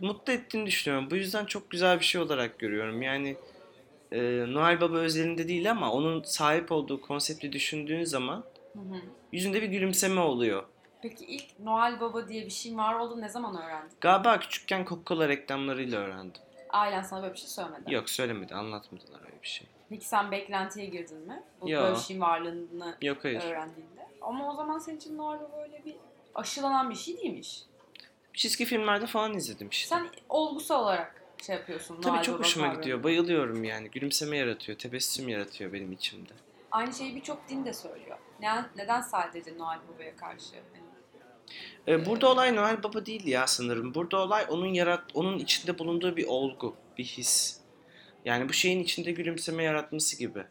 mutlu 0.00 0.32
ettiğini 0.32 0.66
düşünüyorum. 0.66 1.10
Bu 1.10 1.16
yüzden 1.16 1.44
çok 1.44 1.70
güzel 1.70 2.00
bir 2.00 2.04
şey 2.04 2.20
olarak 2.20 2.58
görüyorum. 2.58 3.02
Yani 3.02 3.36
e, 4.12 4.20
Noel 4.48 4.80
Baba 4.80 4.96
özelinde 4.96 5.48
değil 5.48 5.70
ama 5.70 5.92
onun 5.92 6.22
sahip 6.22 6.72
olduğu 6.72 7.00
konsepti 7.00 7.52
düşündüğün 7.52 8.04
zaman 8.04 8.44
Hı 8.72 8.78
hı. 8.78 9.00
yüzünde 9.32 9.62
bir 9.62 9.68
gülümseme 9.68 10.20
oluyor. 10.20 10.64
Peki 11.02 11.24
ilk 11.24 11.60
Noel 11.60 12.00
Baba 12.00 12.28
diye 12.28 12.44
bir 12.44 12.50
şeyin 12.50 12.78
var 12.78 12.94
olduğunu 12.94 13.20
ne 13.20 13.28
zaman 13.28 13.62
öğrendin? 13.62 13.96
Galiba 14.00 14.38
küçükken 14.38 14.84
Coca-Cola 14.84 15.28
reklamlarıyla 15.28 16.00
öğrendim. 16.00 16.42
Ailen 16.70 17.02
sana 17.02 17.22
böyle 17.22 17.34
bir 17.34 17.38
şey 17.38 17.48
söylemedi. 17.48 17.94
Yok 17.94 18.10
söylemedi, 18.10 18.54
anlatmadılar 18.54 19.20
öyle 19.26 19.42
bir 19.42 19.48
şey. 19.48 19.66
Peki 19.88 20.08
sen 20.08 20.30
beklentiye 20.30 20.86
girdin 20.86 21.18
mi? 21.18 21.42
Bu 21.60 21.70
Yo. 21.70 21.82
böyle 21.82 21.94
bir 21.94 22.00
şeyin 22.00 22.20
varlığını 22.20 22.96
Yok 23.02 23.18
hayır. 23.24 23.42
öğrendiğinde. 23.42 24.06
Ama 24.22 24.52
o 24.52 24.56
zaman 24.56 24.78
senin 24.78 24.96
için 24.96 25.18
Noel 25.18 25.40
Baba 25.40 25.62
öyle 25.62 25.84
bir 25.84 25.96
aşılanan 26.34 26.90
bir 26.90 26.94
şey 26.94 27.16
değilmiş. 27.16 27.62
Çizgi 28.34 28.64
filmlerde 28.64 29.06
falan 29.06 29.34
izledim 29.34 29.68
işte. 29.68 29.88
Sen 29.88 30.06
olgusal 30.28 30.82
olarak 30.82 31.22
şey 31.46 31.56
yapıyorsun. 31.56 32.00
Tabii 32.00 32.14
Noel 32.14 32.22
çok 32.22 32.34
Baba 32.34 32.44
hoşuma 32.44 32.64
kavramını. 32.66 32.82
gidiyor. 32.82 33.02
Bayılıyorum 33.02 33.64
yani. 33.64 33.90
Gülümseme 33.90 34.36
yaratıyor, 34.36 34.78
tebessüm 34.78 35.28
yaratıyor 35.28 35.72
benim 35.72 35.92
içimde. 35.92 36.32
Aynı 36.70 36.92
şeyi 36.94 37.16
birçok 37.16 37.48
din 37.48 37.64
de 37.64 37.72
söylüyor. 37.72 38.18
Ne, 38.40 38.64
neden 38.76 39.00
sadece 39.00 39.58
Noel 39.58 39.78
Baba'ya 39.94 40.16
karşı? 40.16 40.54
Hani 40.72 40.84
Ee, 41.88 42.06
burada 42.06 42.28
olay 42.32 42.56
Noel 42.56 42.82
Baba 42.82 43.06
değil 43.06 43.26
ya 43.26 43.46
sanırım. 43.46 43.94
Burada 43.94 44.16
olay 44.22 44.46
onun 44.48 44.66
yarat 44.66 45.04
onun 45.14 45.38
içinde 45.38 45.78
bulunduğu 45.78 46.16
bir 46.16 46.26
olgu, 46.26 46.74
bir 46.98 47.04
his. 47.04 47.60
Yani 48.24 48.48
bu 48.48 48.52
şeyin 48.52 48.80
içinde 48.80 49.12
gülümseme 49.12 49.62
yaratması 49.62 50.18
gibi. 50.18 50.44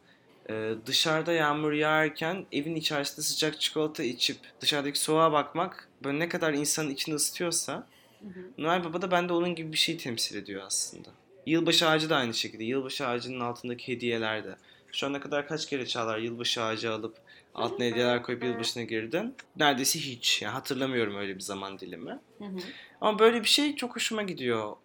Ee, 0.50 0.74
dışarıda 0.86 1.34
yağmur 1.34 1.72
yağarken 1.72 2.46
evin 2.51 2.75
içerisinde 2.75 3.22
sıcak 3.22 3.62
çikolata 3.62 4.03
içip 4.03 4.38
dışarıdaki 4.62 5.00
soğuğa 5.00 5.32
bakmak 5.32 5.89
böyle 6.03 6.20
ne 6.20 6.30
kadar 6.30 6.53
insanın 6.53 6.89
içini 6.89 7.15
ısıtıyorsa 7.15 7.88
Hı 8.24 8.27
hı. 8.27 8.44
Noel 8.58 8.84
Baba 8.84 9.01
da 9.01 9.12
bende 9.12 9.34
onun 9.34 9.56
gibi 9.56 9.72
bir 9.72 9.77
şey 9.77 9.98
temsil 9.98 10.38
ediyor 10.38 10.63
aslında. 10.65 11.10
Yılbaşı 11.46 11.88
ağacı 11.88 12.10
da 12.10 12.15
aynı 12.15 12.34
şekilde. 12.34 12.63
Yılbaşı 12.63 13.08
ağacının 13.08 13.39
altındaki 13.39 13.94
hediyeler 13.94 14.44
de. 14.44 14.56
Şu 14.92 15.08
ana 15.08 15.20
kadar 15.20 15.48
kaç 15.48 15.70
kere 15.70 15.86
Çağlar 15.86 16.18
yılbaşı 16.18 16.63
ağacı 16.63 16.92
alıp 16.94 17.18
altına 17.56 17.86
hediyeler 17.86 18.24
koyup 18.24 18.44
yılbaşına 18.44 18.84
girdin? 18.84 19.36
Neredeyse 19.56 20.00
hiç. 20.00 20.42
Yani 20.42 20.53
hatırlamıyorum 20.53 21.15
öyle 21.15 21.36
bir 21.36 21.42
zaman 21.42 21.80
dilimi. 21.80 22.20
Hı 22.38 22.46
hı. 22.46 22.60
Ama 23.01 23.20
böyle 23.20 23.42
bir 23.42 23.48
şey 23.48 23.75
çok 23.75 23.96
hoşuma 23.96 24.22
gidiyor. 24.22 24.75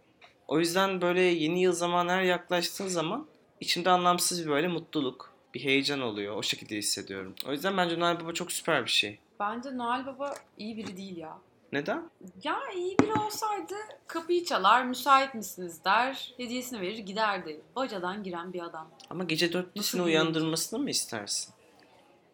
O 0.49 0.59
yüzden 0.59 1.00
böyle 1.00 1.21
yeni 1.21 1.62
yıl 1.62 1.73
zamanı 1.73 2.12
her 2.12 2.23
yaklaştığı 2.23 2.90
zaman 2.90 3.26
içimde 3.61 3.90
anlamsız 3.90 4.47
bir 4.47 4.50
böyle 4.50 4.69
mutluluk, 4.69 5.33
bir 5.55 5.64
heyecan 5.64 6.00
oluyor. 6.00 6.37
O 6.37 6.43
şekilde 6.43 6.76
hissediyorum. 6.76 7.35
O 7.47 7.52
yüzden 7.52 7.76
bence 7.76 8.00
Noel 8.00 8.21
Baba 8.21 8.33
çok 8.33 8.52
süper 8.52 8.85
bir 8.85 8.90
şey. 8.90 9.19
Bence 9.40 9.76
Noel 9.76 10.07
Baba 10.07 10.35
iyi 10.59 10.76
biri 10.76 10.97
değil 10.97 11.17
ya. 11.17 11.38
Neden? 11.73 12.11
Ya 12.45 12.59
iyi 12.76 12.99
biri 12.99 13.12
olsaydı 13.12 13.75
kapıyı 14.07 14.45
çalar, 14.45 14.85
müsait 14.85 15.35
misiniz 15.35 15.85
der, 15.85 16.35
hediyesini 16.37 16.81
verir 16.81 16.99
giderdi. 16.99 17.61
Bacadan 17.76 18.23
giren 18.23 18.52
bir 18.52 18.62
adam. 18.62 18.88
Ama 19.11 19.25
gece 19.25 19.52
bir 19.52 20.00
uyandırmasını 20.00 20.78
mı 20.78 20.90
istersin? 20.90 21.55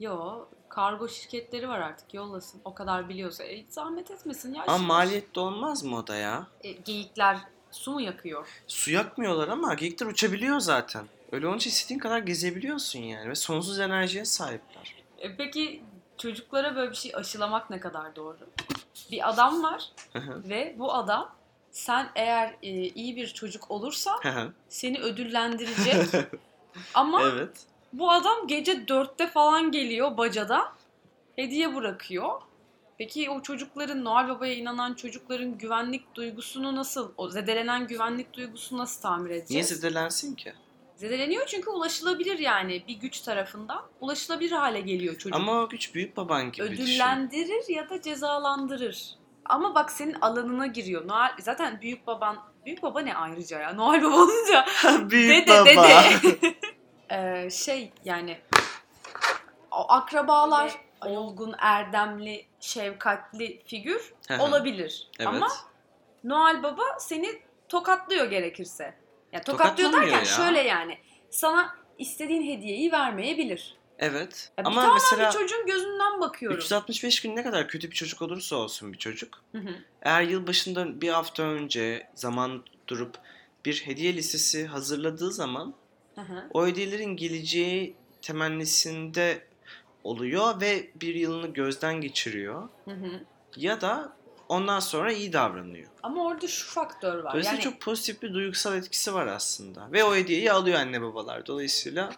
Yo, 0.01 0.45
kargo 0.69 1.09
şirketleri 1.09 1.69
var 1.69 1.81
artık 1.81 2.15
yollasın. 2.15 2.61
O 2.65 2.75
kadar 2.75 3.09
biliyorsa 3.09 3.45
e, 3.45 3.65
zahmet 3.69 4.11
etmesin 4.11 4.55
ya. 4.55 4.65
Ama 4.67 4.87
maliyetli 4.87 5.41
olmaz 5.41 5.85
mı 5.85 5.97
o 5.97 6.07
da 6.07 6.17
ya? 6.17 6.47
E, 6.63 6.73
geyikler 6.73 7.39
su 7.75 7.93
mu 7.93 8.01
yakıyor? 8.01 8.49
Su 8.67 8.91
yakmıyorlar 8.91 9.49
ama 9.49 9.75
geyikler 9.75 10.07
uçabiliyor 10.07 10.61
zaten. 10.61 11.05
Öyle 11.33 11.47
olunca 11.47 11.69
istediğin 11.69 12.01
kadar 12.01 12.19
gezebiliyorsun 12.19 12.99
yani 12.99 13.29
ve 13.29 13.35
sonsuz 13.35 13.81
enerjiye 13.81 14.25
sahipler. 14.25 14.95
E, 15.19 15.37
peki 15.37 15.83
çocuklara 16.19 16.77
böyle 16.77 16.91
bir 16.91 16.97
şey 16.97 17.13
aşılamak 17.15 17.71
ne 17.71 17.81
kadar 17.81 18.17
doğru? 18.17 18.39
Bir 19.11 19.29
adam 19.29 19.63
var 19.63 19.93
ve 20.49 20.75
bu 20.79 20.95
adam 20.95 21.35
sen 21.71 22.09
eğer 22.15 22.57
e, 22.63 22.71
iyi 22.71 23.17
bir 23.17 23.27
çocuk 23.27 23.71
olursa 23.71 24.21
seni 24.69 25.01
ödüllendirecek. 25.01 26.27
Ama 26.95 27.23
evet. 27.23 27.67
bu 27.93 28.11
adam 28.11 28.47
gece 28.47 28.89
dörtte 28.89 29.27
falan 29.27 29.73
geliyor 29.73 30.17
bacadan 30.17 30.69
hediye 31.37 31.75
bırakıyor. 31.75 32.41
Peki 32.99 33.31
o 33.31 33.43
çocukların 33.43 34.05
Noel 34.05 34.29
Baba'ya 34.29 34.55
inanan 34.55 34.95
çocukların 34.95 35.59
güvenlik 35.59 36.15
duygusunu 36.15 36.77
nasıl, 36.77 37.13
o 37.17 37.29
zedelenen 37.31 37.87
güvenlik 37.87 38.33
duygusunu 38.35 38.79
nasıl 38.79 39.03
tamir 39.03 39.31
edeceğiz? 39.31 39.51
Niye 39.51 39.65
zedelensin 39.65 40.35
ki? 40.35 40.53
Zedeleniyor 40.97 41.47
çünkü 41.47 41.71
ulaşılabilir 41.71 42.39
yani 42.39 42.85
bir 42.89 42.95
güç 42.95 43.21
tarafından 43.21 43.83
ulaşılabilir 44.01 44.53
hale 44.53 44.81
geliyor 44.81 45.15
çocuk. 45.19 45.37
Ama 45.37 45.63
o 45.63 45.69
güç 45.69 45.95
büyük 45.95 46.17
baban 46.17 46.53
gibi 46.53 46.71
düşün. 46.71 46.83
Ödüllendirir 46.83 47.69
ya 47.69 47.91
da 47.91 48.03
cezalandırır. 48.03 49.15
Ama 49.45 49.75
bak 49.75 49.93
senin 49.93 50.17
alanına 50.21 50.67
giriyor. 50.67 51.09
Noel 51.09 51.33
zaten 51.41 51.81
büyük 51.81 52.07
baban 52.07 52.37
büyük 52.67 52.83
baba 52.83 53.01
ne 53.01 53.15
ayrıca 53.17 53.61
ya 53.61 53.73
Noel 53.73 54.03
Baba 54.03 54.17
olunca 54.17 54.67
büyük 55.11 55.31
dede 55.49 55.77
baba. 55.77 55.89
dede. 56.23 56.55
Ee, 57.11 57.51
şey 57.51 57.93
yani 58.05 58.39
o 59.71 59.93
akrabalar 59.93 60.75
olgun, 61.05 61.55
erdemli, 61.59 62.47
şefkatli 62.61 63.63
figür 63.67 64.15
olabilir. 64.39 65.09
Evet. 65.19 65.29
Ama 65.29 65.49
Noel 66.25 66.63
Baba 66.63 66.83
seni 66.99 67.43
tokatlıyor 67.69 68.27
gerekirse. 68.27 68.95
Ya 69.33 69.43
tokatlıyor 69.43 69.93
derken 69.93 70.19
ya. 70.19 70.25
şöyle 70.25 70.61
yani 70.61 70.99
sana 71.31 71.77
istediğin 71.99 72.57
hediyeyi 72.57 72.93
vermeyebilir. 72.93 73.77
Evet. 73.99 74.53
Ya 74.59 74.65
Ama 74.65 74.95
mesela 74.95 75.29
bir 75.29 75.33
çocuğun 75.33 75.67
gözünden 75.67 76.21
bakıyorum. 76.21 76.59
365 76.59 77.23
gün 77.23 77.37
ne 77.37 77.43
kadar 77.43 77.69
kötü 77.69 77.91
bir 77.91 77.97
çocuk 77.97 78.23
olursa 78.23 78.57
olsun 78.57 78.93
bir 78.93 78.99
çocuk. 78.99 79.43
Hı 79.53 79.59
hı. 79.59 79.75
Eğer 80.03 80.23
yılbaşından 80.23 81.01
bir 81.01 81.09
hafta 81.09 81.43
önce 81.43 82.09
zaman 82.15 82.65
durup 82.89 83.19
bir 83.65 83.87
hediye 83.87 84.15
listesi 84.15 84.67
hazırladığı 84.67 85.33
zaman 85.33 85.75
Hı 86.15 86.21
hı. 86.21 86.49
o 86.55 86.67
hediyelerin 86.67 87.17
geleceği 87.17 87.97
temennisinde 88.23 89.47
oluyor 90.05 90.61
ve 90.61 90.91
bir 90.95 91.15
yılını 91.15 91.47
gözden 91.47 92.01
geçiriyor. 92.01 92.69
Hı 92.85 92.91
hı. 92.91 93.21
Ya 93.57 93.81
da 93.81 94.13
ondan 94.49 94.81
sonra 94.81 95.13
iyi 95.13 95.33
davranıyor. 95.33 95.89
Ama 96.03 96.25
orada 96.25 96.49
şu 96.49 96.71
faktör 96.75 97.19
var. 97.19 97.33
Dolayısıyla 97.33 97.53
yani 97.55 97.63
çok 97.63 97.81
pozitif 97.81 98.23
bir 98.23 98.35
duygusal 98.35 98.77
etkisi 98.77 99.15
var 99.15 99.27
aslında. 99.27 99.93
Ve 99.93 100.05
o 100.05 100.15
hediyeyi 100.15 100.53
alıyor 100.53 100.79
anne 100.79 101.03
babalar. 101.03 101.47
Dolayısıyla 101.47 102.11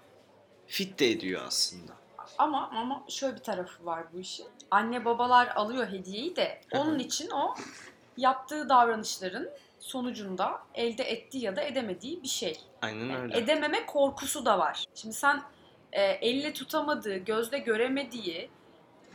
fit 0.67 0.99
de 0.99 1.11
ediyor 1.11 1.43
aslında. 1.47 1.93
ama 2.39 2.71
ama 2.75 3.05
şöyle 3.09 3.35
bir 3.37 3.43
tarafı 3.43 3.87
var 3.87 4.05
bu 4.13 4.21
işin. 4.21 4.47
Anne 4.71 5.05
babalar 5.05 5.47
alıyor 5.49 5.87
hediyeyi 5.89 6.37
de 6.37 6.61
onun 6.73 6.99
için 6.99 7.31
o 7.31 7.55
yaptığı 8.17 8.69
davranışların 8.69 9.51
sonucunda 9.81 10.63
elde 10.75 11.05
ettiği 11.05 11.45
ya 11.45 11.57
da 11.57 11.63
edemediği 11.63 12.23
bir 12.23 12.29
şey. 12.29 12.61
Aynen 12.83 13.05
Yani 13.09 13.23
öyle. 13.23 13.39
edememe 13.39 13.87
korkusu 13.87 14.45
da 14.45 14.59
var. 14.59 14.85
Şimdi 14.95 15.15
sen 15.15 15.43
e, 15.93 16.03
elle 16.03 16.53
tutamadığı, 16.53 17.17
gözle 17.17 17.59
göremediği, 17.59 18.51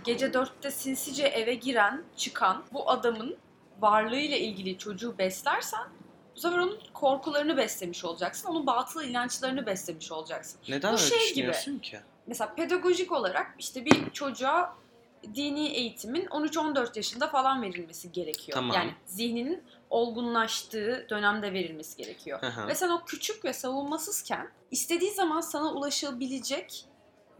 gece 0.03 0.33
dörtte 0.33 0.71
sinsice 0.71 1.23
eve 1.27 1.53
giren, 1.53 2.03
çıkan 2.17 2.63
bu 2.73 2.89
adamın 2.89 3.37
varlığıyla 3.81 4.37
ilgili 4.37 4.77
çocuğu 4.77 5.17
beslersen 5.17 5.87
bu 6.35 6.39
sefer 6.39 6.57
onun 6.57 6.79
korkularını 6.93 7.57
beslemiş 7.57 8.05
olacaksın. 8.05 8.49
Onun 8.49 8.67
batıl 8.67 9.03
inançlarını 9.03 9.65
beslemiş 9.65 10.11
olacaksın. 10.11 10.59
Neden 10.69 10.93
bu 10.93 10.97
öyle 10.97 11.17
şey 11.19 11.33
gibi. 11.33 11.81
ki? 11.81 11.99
Mesela 12.27 12.55
pedagojik 12.55 13.11
olarak 13.11 13.55
işte 13.59 13.85
bir 13.85 14.11
çocuğa 14.11 14.75
dini 15.35 15.67
eğitimin 15.67 16.25
13-14 16.25 16.97
yaşında 16.97 17.27
falan 17.27 17.61
verilmesi 17.61 18.11
gerekiyor. 18.11 18.55
Tamam. 18.55 18.75
Yani 18.75 18.91
zihninin 19.05 19.63
olgunlaştığı 19.91 21.07
dönemde 21.09 21.53
verilmesi 21.53 21.97
gerekiyor. 21.97 22.41
Hı. 22.41 22.67
Ve 22.67 22.75
sen 22.75 22.89
o 22.89 23.05
küçük 23.05 23.45
ve 23.45 23.53
savunmasızken 23.53 24.49
istediği 24.71 25.11
zaman 25.11 25.41
sana 25.41 25.73
ulaşabilecek 25.73 26.85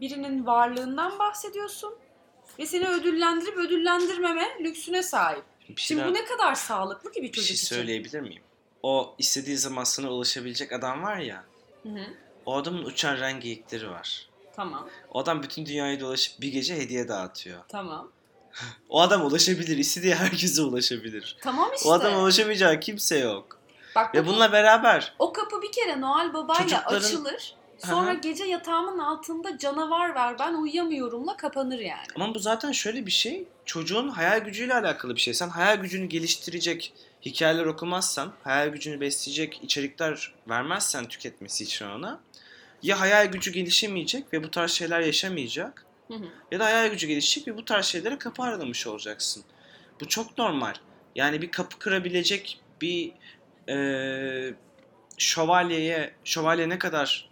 birinin 0.00 0.46
varlığından 0.46 1.18
bahsediyorsun. 1.18 1.94
Ve 2.58 2.66
seni 2.66 2.88
ödüllendirip 2.88 3.56
ödüllendirmeme 3.56 4.48
lüksüne 4.60 5.02
sahip. 5.02 5.44
Bir 5.68 5.80
Şimdi 5.80 6.00
şeyler- 6.00 6.08
bu 6.08 6.14
ne 6.14 6.24
kadar 6.24 6.54
sağlıklı 6.54 7.12
ki 7.12 7.22
bir 7.22 7.28
bir 7.28 7.32
çocuk 7.32 7.46
şey 7.48 7.54
için. 7.54 7.66
söyleyebilir 7.66 8.20
miyim? 8.20 8.42
O 8.82 9.14
istediği 9.18 9.56
zaman 9.56 9.84
sana 9.84 10.10
ulaşabilecek 10.10 10.72
adam 10.72 11.02
var 11.02 11.16
ya. 11.18 11.44
Hı 11.82 11.88
hı. 11.88 12.04
O 12.46 12.56
adamın 12.56 12.84
uçan 12.84 13.40
geyikleri 13.40 13.90
var. 13.90 14.28
Tamam, 14.56 14.88
O 15.10 15.18
adam 15.20 15.42
bütün 15.42 15.66
dünyayı 15.66 16.00
dolaşıp 16.00 16.40
bir 16.40 16.52
gece 16.52 16.76
hediye 16.76 17.08
dağıtıyor. 17.08 17.60
tamam. 17.68 18.10
O 18.88 19.00
adam 19.00 19.26
ulaşabilir. 19.26 19.76
istediği 19.78 20.14
herkese 20.14 20.62
ulaşabilir. 20.62 21.36
Tamam 21.40 21.70
işte. 21.76 21.88
O 21.88 21.92
adama 21.92 22.18
ulaşamayacağı 22.18 22.80
kimse 22.80 23.18
yok. 23.18 23.58
Bak, 23.96 24.14
Ve 24.14 24.24
bu- 24.24 24.28
bununla 24.28 24.52
beraber 24.52 25.14
O 25.18 25.32
kapı 25.32 25.62
bir 25.62 25.72
kere 25.72 26.00
Noel 26.00 26.34
Baba'yla 26.34 26.62
Çocukların- 26.62 26.96
açılır. 26.98 27.54
Sonra 27.86 28.06
Aha. 28.10 28.14
gece 28.14 28.44
yatağımın 28.44 28.98
altında 28.98 29.58
canavar 29.58 30.14
ver 30.14 30.38
ben 30.38 30.54
uyuyamıyorumla 30.54 31.36
kapanır 31.36 31.78
yani. 31.78 32.06
ama 32.16 32.34
bu 32.34 32.38
zaten 32.38 32.72
şöyle 32.72 33.06
bir 33.06 33.10
şey. 33.10 33.44
Çocuğun 33.64 34.08
hayal 34.08 34.38
gücüyle 34.38 34.74
alakalı 34.74 35.14
bir 35.14 35.20
şey. 35.20 35.34
Sen 35.34 35.48
hayal 35.48 35.76
gücünü 35.76 36.06
geliştirecek 36.06 36.92
hikayeler 37.24 37.66
okumazsan, 37.66 38.32
hayal 38.44 38.68
gücünü 38.68 39.00
besleyecek 39.00 39.60
içerikler 39.62 40.34
vermezsen 40.48 41.08
tüketmesi 41.08 41.64
için 41.64 41.86
ona 41.86 42.20
ya 42.82 43.00
hayal 43.00 43.26
gücü 43.26 43.50
gelişemeyecek 43.52 44.32
ve 44.32 44.44
bu 44.44 44.50
tarz 44.50 44.70
şeyler 44.70 45.00
yaşamayacak 45.00 45.86
Hı 46.08 46.14
hı. 46.14 46.24
ya 46.52 46.60
da 46.60 46.64
hayal 46.64 46.90
gücü 46.90 47.06
gelişecek 47.06 47.48
ve 47.48 47.56
bu 47.56 47.64
tarz 47.64 47.86
şeylere 47.86 48.18
kapı 48.18 48.42
aralamış 48.42 48.86
olacaksın. 48.86 49.44
Bu 50.00 50.08
çok 50.08 50.38
normal. 50.38 50.74
Yani 51.14 51.42
bir 51.42 51.50
kapı 51.50 51.78
kırabilecek 51.78 52.60
bir 52.80 53.12
eee, 53.68 54.54
şövalyeye, 55.18 56.14
şövalye 56.24 56.68
ne 56.68 56.78
kadar 56.78 57.28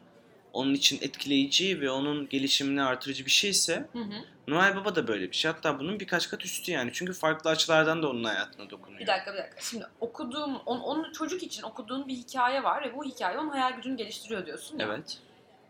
onun 0.53 0.75
için 0.75 0.99
etkileyici 1.03 1.81
ve 1.81 1.91
onun 1.91 2.29
gelişimini 2.29 2.83
artırıcı 2.83 3.27
bir 3.27 3.31
şeyse 3.31 3.89
Hı 3.93 3.99
hı. 3.99 4.25
Noel 4.49 4.77
Baba 4.77 4.95
da 4.95 5.09
böyle 5.09 5.31
bir 5.31 5.37
şey. 5.37 5.51
Hatta 5.51 5.79
bunun 5.79 6.01
birkaç 6.01 6.29
kat 6.29 6.45
üstü 6.45 6.73
yani. 6.73 6.91
Çünkü 6.95 7.13
farklı 7.13 7.51
açılardan 7.51 8.03
da 8.03 8.09
onun 8.09 8.25
hayatına 8.25 8.71
dokunuyor. 8.71 9.01
Bir 9.01 9.07
dakika 9.07 9.33
bir 9.33 9.39
dakika. 9.39 9.61
Şimdi 9.61 9.85
okuduğum, 10.01 10.57
on, 10.57 10.81
onun 10.81 11.13
çocuk 11.13 11.43
için 11.43 11.63
okuduğun 11.63 12.09
bir 12.09 12.15
hikaye 12.15 12.63
var 12.63 12.85
ve 12.85 12.95
bu 12.95 13.05
hikaye 13.05 13.39
onun 13.39 13.51
hayal 13.51 13.77
gücünü 13.77 13.97
geliştiriyor 13.97 14.47
diyorsun 14.47 14.79
ya. 14.79 14.87
Evet. 14.87 15.19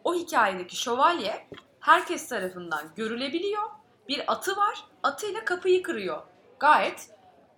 O 0.05 0.15
hikayedeki 0.15 0.77
şövalye 0.77 1.47
herkes 1.81 2.29
tarafından 2.29 2.91
görülebiliyor. 2.97 3.63
Bir 4.09 4.33
atı 4.33 4.57
var. 4.57 4.85
Atıyla 5.03 5.45
kapıyı 5.45 5.83
kırıyor. 5.83 6.23
Gayet 6.59 7.11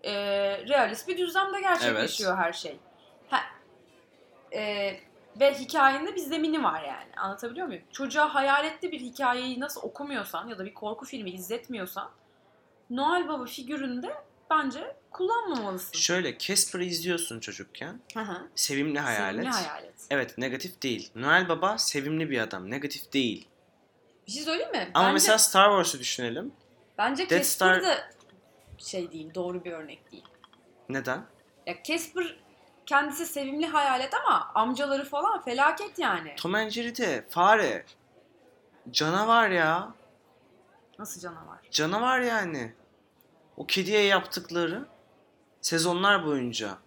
e, 0.02 0.12
realist 0.69 1.09
bir 1.09 1.19
düzlemde 1.19 1.61
gerçekleşiyor 1.61 2.37
her 2.37 2.52
şey. 2.52 2.79
Ha, 3.31 3.41
e, 4.52 4.95
ve 5.41 5.55
hikayenin 5.55 6.07
de 6.07 6.14
bir 6.14 6.21
zemini 6.21 6.62
var 6.62 6.83
yani. 6.83 7.11
Anlatabiliyor 7.17 7.67
muyum? 7.67 7.83
Çocuğa 7.93 8.35
hayaletli 8.35 8.93
bir 8.93 9.00
hikayeyi 9.00 9.61
nasıl 9.61 9.83
okumuyorsan 9.83 10.49
ya 10.49 10.59
da 10.59 10.64
bir 10.64 10.75
korku 10.75 11.05
filmi 11.05 11.31
izletmiyorsan 11.31 12.11
Noel 12.91 13.29
Baba 13.29 13.45
figüründe 13.45 14.14
bence 14.50 14.97
kullanmamalısın. 15.11 15.99
Şöyle 15.99 16.38
Casper'ı 16.38 16.85
izliyorsun 16.85 17.41
çocukken. 17.41 18.00
Hı 18.14 18.21
hı. 18.21 18.49
Sevimli 18.55 19.00
hayalet. 19.00 19.45
Sevimli 19.45 19.67
hayalet. 19.67 19.95
Evet 20.11 20.38
negatif 20.38 20.83
değil. 20.83 21.11
Noel 21.14 21.49
Baba 21.49 21.79
sevimli 21.79 22.31
bir 22.31 22.38
adam. 22.38 22.71
Negatif 22.71 23.12
değil. 23.12 23.49
Bir 24.26 24.33
şey 24.33 24.43
söyleyeyim 24.43 24.73
mi? 24.73 24.91
Ama 24.95 25.05
bence, 25.05 25.12
mesela 25.12 25.38
Star 25.38 25.71
Wars'u 25.71 25.99
düşünelim. 25.99 26.52
bence 26.99 27.31
Death 27.31 27.43
Casper 27.43 27.75
Star- 27.75 27.83
da 27.83 28.11
şey 28.79 29.12
değil, 29.12 29.35
doğru 29.35 29.64
bir 29.64 29.73
örnek 29.73 30.12
değil. 30.12 30.25
Neden? 30.88 31.25
Ya 31.67 31.83
Casper 31.83 32.37
kendisi 32.87 33.26
sevimli 33.26 33.67
hayalet 33.67 34.14
ama 34.14 34.50
amcaları 34.55 35.05
falan 35.05 35.43
felaket 35.43 35.99
yani. 35.99 36.35
Tom 36.37 36.55
and 36.55 36.73
fare. 37.31 37.85
Canavar 38.91 39.50
ya. 39.50 39.95
Nasıl 40.99 41.21
canavar? 41.21 41.59
Canavar 41.71 42.21
yani. 42.21 42.73
O 43.57 43.67
kediye 43.67 44.02
yaptıkları 44.02 44.87
sezonlar 45.61 46.26
boyunca 46.26 46.79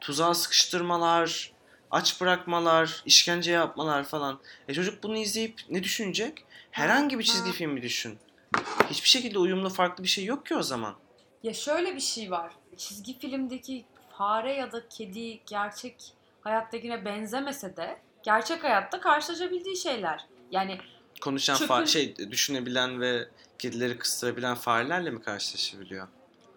tuzağa 0.00 0.34
sıkıştırmalar, 0.34 1.52
aç 1.90 2.20
bırakmalar, 2.20 3.02
işkence 3.06 3.52
yapmalar 3.52 4.04
falan. 4.04 4.40
E 4.68 4.74
çocuk 4.74 5.02
bunu 5.02 5.16
izleyip 5.16 5.60
ne 5.70 5.82
düşünecek? 5.82 6.43
Herhangi 6.74 7.18
bir 7.18 7.24
çizgi 7.24 7.52
filmi 7.52 7.82
düşün. 7.82 8.18
Hiçbir 8.90 9.08
şekilde 9.08 9.38
uyumlu 9.38 9.70
farklı 9.70 10.04
bir 10.04 10.08
şey 10.08 10.24
yok 10.24 10.46
ki 10.46 10.56
o 10.56 10.62
zaman. 10.62 10.94
Ya 11.42 11.54
şöyle 11.54 11.94
bir 11.94 12.00
şey 12.00 12.30
var. 12.30 12.52
Çizgi 12.76 13.18
filmdeki 13.18 13.84
fare 14.18 14.52
ya 14.54 14.72
da 14.72 14.88
kedi 14.88 15.40
gerçek 15.46 16.12
hayattakine 16.40 17.04
benzemese 17.04 17.76
de 17.76 17.98
gerçek 18.22 18.64
hayatta 18.64 19.00
karşılaşabildiği 19.00 19.76
şeyler. 19.76 20.26
Yani 20.50 20.78
Konuşan 21.20 21.54
Çöpün- 21.56 21.66
fa- 21.74 21.86
şey 21.86 22.16
düşünebilen 22.30 23.00
ve 23.00 23.28
kedileri 23.58 23.98
kıstırabilen 23.98 24.54
farelerle 24.54 25.10
mi 25.10 25.22
karşılaşabiliyor? 25.22 26.08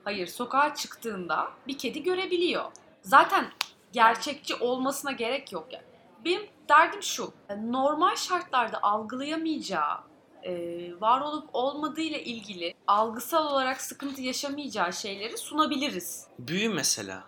hayır 0.03 0.27
sokağa 0.27 0.75
çıktığında 0.75 1.51
bir 1.67 1.77
kedi 1.77 2.03
görebiliyor. 2.03 2.71
Zaten 3.01 3.45
gerçekçi 3.93 4.55
olmasına 4.55 5.11
gerek 5.11 5.51
yok 5.51 5.67
yani. 5.71 5.85
Benim 6.25 6.41
derdim 6.69 7.03
şu. 7.03 7.33
Normal 7.63 8.15
şartlarda 8.15 8.83
algılayamayacağı, 8.83 9.97
e, 10.43 10.53
var 11.01 11.21
olup 11.21 11.49
olmadığı 11.53 12.01
ile 12.01 12.23
ilgili 12.23 12.73
algısal 12.87 13.51
olarak 13.53 13.81
sıkıntı 13.81 14.21
yaşamayacağı 14.21 14.93
şeyleri 14.93 15.37
sunabiliriz. 15.37 16.27
Büyü 16.39 16.69
mesela. 16.69 17.23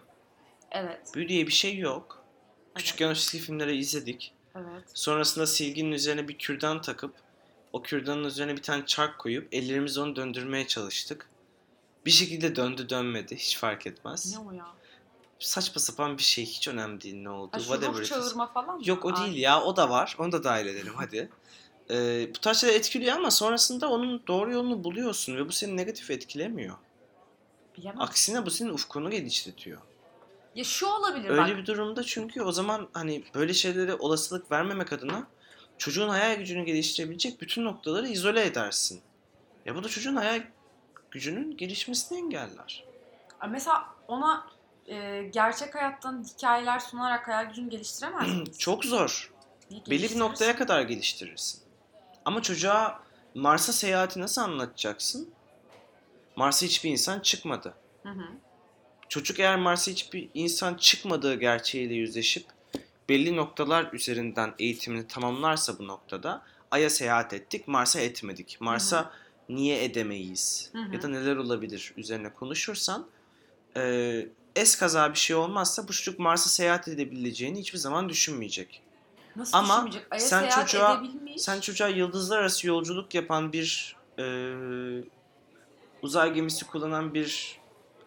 Evet. 0.71 1.11
Büyü 1.15 1.29
diye 1.29 1.47
bir 1.47 1.51
şey 1.51 1.77
yok. 1.77 2.23
Küçükken 2.75 3.09
o 3.09 3.13
çizgi 3.13 3.39
filmleri 3.39 3.77
izledik. 3.77 4.33
Evet. 4.55 4.83
Sonrasında 4.93 5.47
silginin 5.47 5.91
üzerine 5.91 6.27
bir 6.27 6.37
kürdan 6.37 6.81
takıp 6.81 7.15
o 7.73 7.81
kürdanın 7.81 8.23
üzerine 8.23 8.57
bir 8.57 8.61
tane 8.61 8.85
çark 8.85 9.19
koyup 9.19 9.47
ellerimizi 9.51 10.01
onu 10.01 10.15
döndürmeye 10.15 10.67
çalıştık. 10.67 11.29
Bir 12.05 12.11
şekilde 12.11 12.55
döndü 12.55 12.89
dönmedi 12.89 13.35
hiç 13.35 13.57
fark 13.57 13.87
etmez. 13.87 14.33
Ne 14.33 14.39
o 14.39 14.51
ya? 14.51 14.65
Saçma 15.39 15.81
sapan 15.81 16.17
bir 16.17 16.23
şey 16.23 16.45
hiç 16.45 16.67
önemli 16.67 17.01
değil 17.01 17.15
ne 17.15 17.29
oldu. 17.29 17.49
Ha, 17.51 17.59
Whatever 17.59 18.03
çağırma 18.03 18.47
falan 18.53 18.75
mı? 18.75 18.81
Yok 18.85 19.05
o 19.05 19.09
Ay, 19.09 19.15
değil 19.15 19.37
ya 19.37 19.61
o 19.61 19.75
da 19.75 19.89
var 19.89 20.15
onu 20.19 20.31
da 20.31 20.43
dahil 20.43 20.65
edelim 20.65 20.93
hadi. 20.95 21.29
Ee, 21.91 22.29
bu 22.35 22.39
tarz 22.39 22.57
şeyler 22.57 22.75
etkiliyor 22.75 23.15
ama 23.15 23.31
sonrasında 23.31 23.89
onun 23.89 24.23
doğru 24.27 24.51
yolunu 24.51 24.83
buluyorsun 24.83 25.35
ve 25.35 25.47
bu 25.47 25.51
seni 25.51 25.77
negatif 25.77 26.11
etkilemiyor. 26.11 26.75
Bilemem. 27.77 28.01
Aksine 28.01 28.45
bu 28.45 28.51
senin 28.51 28.69
ufkunu 28.69 29.11
genişletiyor. 29.11 29.81
Ya 30.55 30.63
şu 30.63 30.87
olabilir 30.87 31.29
Öyle 31.29 31.41
bak. 31.41 31.57
bir 31.57 31.65
durumda 31.65 32.03
çünkü 32.03 32.41
o 32.41 32.51
zaman 32.51 32.87
hani 32.93 33.23
böyle 33.35 33.53
şeylere 33.53 33.95
olasılık 33.95 34.51
vermemek 34.51 34.93
adına 34.93 35.27
çocuğun 35.77 36.09
hayal 36.09 36.35
gücünü 36.35 36.65
geliştirebilecek 36.65 37.41
bütün 37.41 37.65
noktaları 37.65 38.07
izole 38.07 38.45
edersin. 38.45 39.01
Ya 39.65 39.75
bu 39.75 39.83
da 39.83 39.87
çocuğun 39.87 40.15
hayal 40.15 40.43
gücünün 41.11 41.57
gelişmesini 41.57 42.17
engeller. 42.17 42.83
Mesela 43.49 43.85
ona 44.07 44.47
e, 44.89 45.23
gerçek 45.33 45.75
hayattan 45.75 46.23
hikayeler 46.23 46.79
sunarak 46.79 47.27
hayal 47.27 47.45
gücünü 47.45 47.69
geliştiremez 47.69 48.27
miyiz? 48.33 48.59
Çok 48.59 48.85
zor. 48.85 49.31
Belli 49.89 50.09
bir 50.09 50.19
noktaya 50.19 50.55
kadar 50.55 50.81
geliştirirsin. 50.81 51.61
Ama 52.25 52.41
çocuğa 52.41 53.03
Mars'a 53.35 53.73
seyahati 53.73 54.21
nasıl 54.21 54.41
anlatacaksın? 54.41 55.29
Mars'a 56.35 56.65
hiçbir 56.65 56.89
insan 56.89 57.19
çıkmadı. 57.19 57.73
Hı 58.03 58.09
hı. 58.09 58.23
Çocuk 59.09 59.39
eğer 59.39 59.55
Mars'a 59.55 59.91
hiçbir 59.91 60.29
insan 60.33 60.75
çıkmadığı 60.75 61.35
gerçeğiyle 61.35 61.93
yüzleşip 61.93 62.45
belli 63.09 63.35
noktalar 63.35 63.93
üzerinden 63.93 64.53
eğitimini 64.59 65.07
tamamlarsa 65.07 65.79
bu 65.79 65.87
noktada 65.87 66.41
Ay'a 66.71 66.89
seyahat 66.89 67.33
ettik, 67.33 67.67
Mars'a 67.67 67.99
etmedik. 67.99 68.57
Mars'a 68.59 69.11
niye 69.49 69.83
edemeyiz? 69.83 70.69
Hı 70.71 70.77
hı. 70.77 70.95
Ya 70.95 71.01
da 71.01 71.07
neler 71.07 71.35
olabilir 71.35 71.93
üzerine 71.97 72.33
konuşursan 72.33 73.07
e, 73.77 73.81
es 74.59 74.75
kaza 74.77 75.13
bir 75.13 75.17
şey 75.19 75.35
olmazsa 75.35 75.87
bu 75.87 75.93
çocuk 75.93 76.19
Mars'a 76.19 76.49
seyahat 76.49 76.87
edebileceğini 76.87 77.59
hiçbir 77.59 77.77
zaman 77.77 78.09
düşünmeyecek. 78.09 78.81
Nasıl 79.35 79.57
Ama 79.57 79.73
düşünmeyecek? 79.73 80.07
Ay'a 80.11 80.19
sen 80.21 80.39
seyahat 80.39 80.69
çocuğa- 80.69 80.95
edebilmiş. 80.99 81.41
Sen 81.41 81.59
çocuğa 81.59 81.87
yıldızlar 81.87 82.39
arası 82.39 82.67
yolculuk 82.67 83.15
yapan 83.15 83.53
bir 83.53 83.95
e, 84.19 84.23
uzay 86.01 86.33
gemisi 86.33 86.65
kullanan 86.67 87.13
bir 87.13 87.59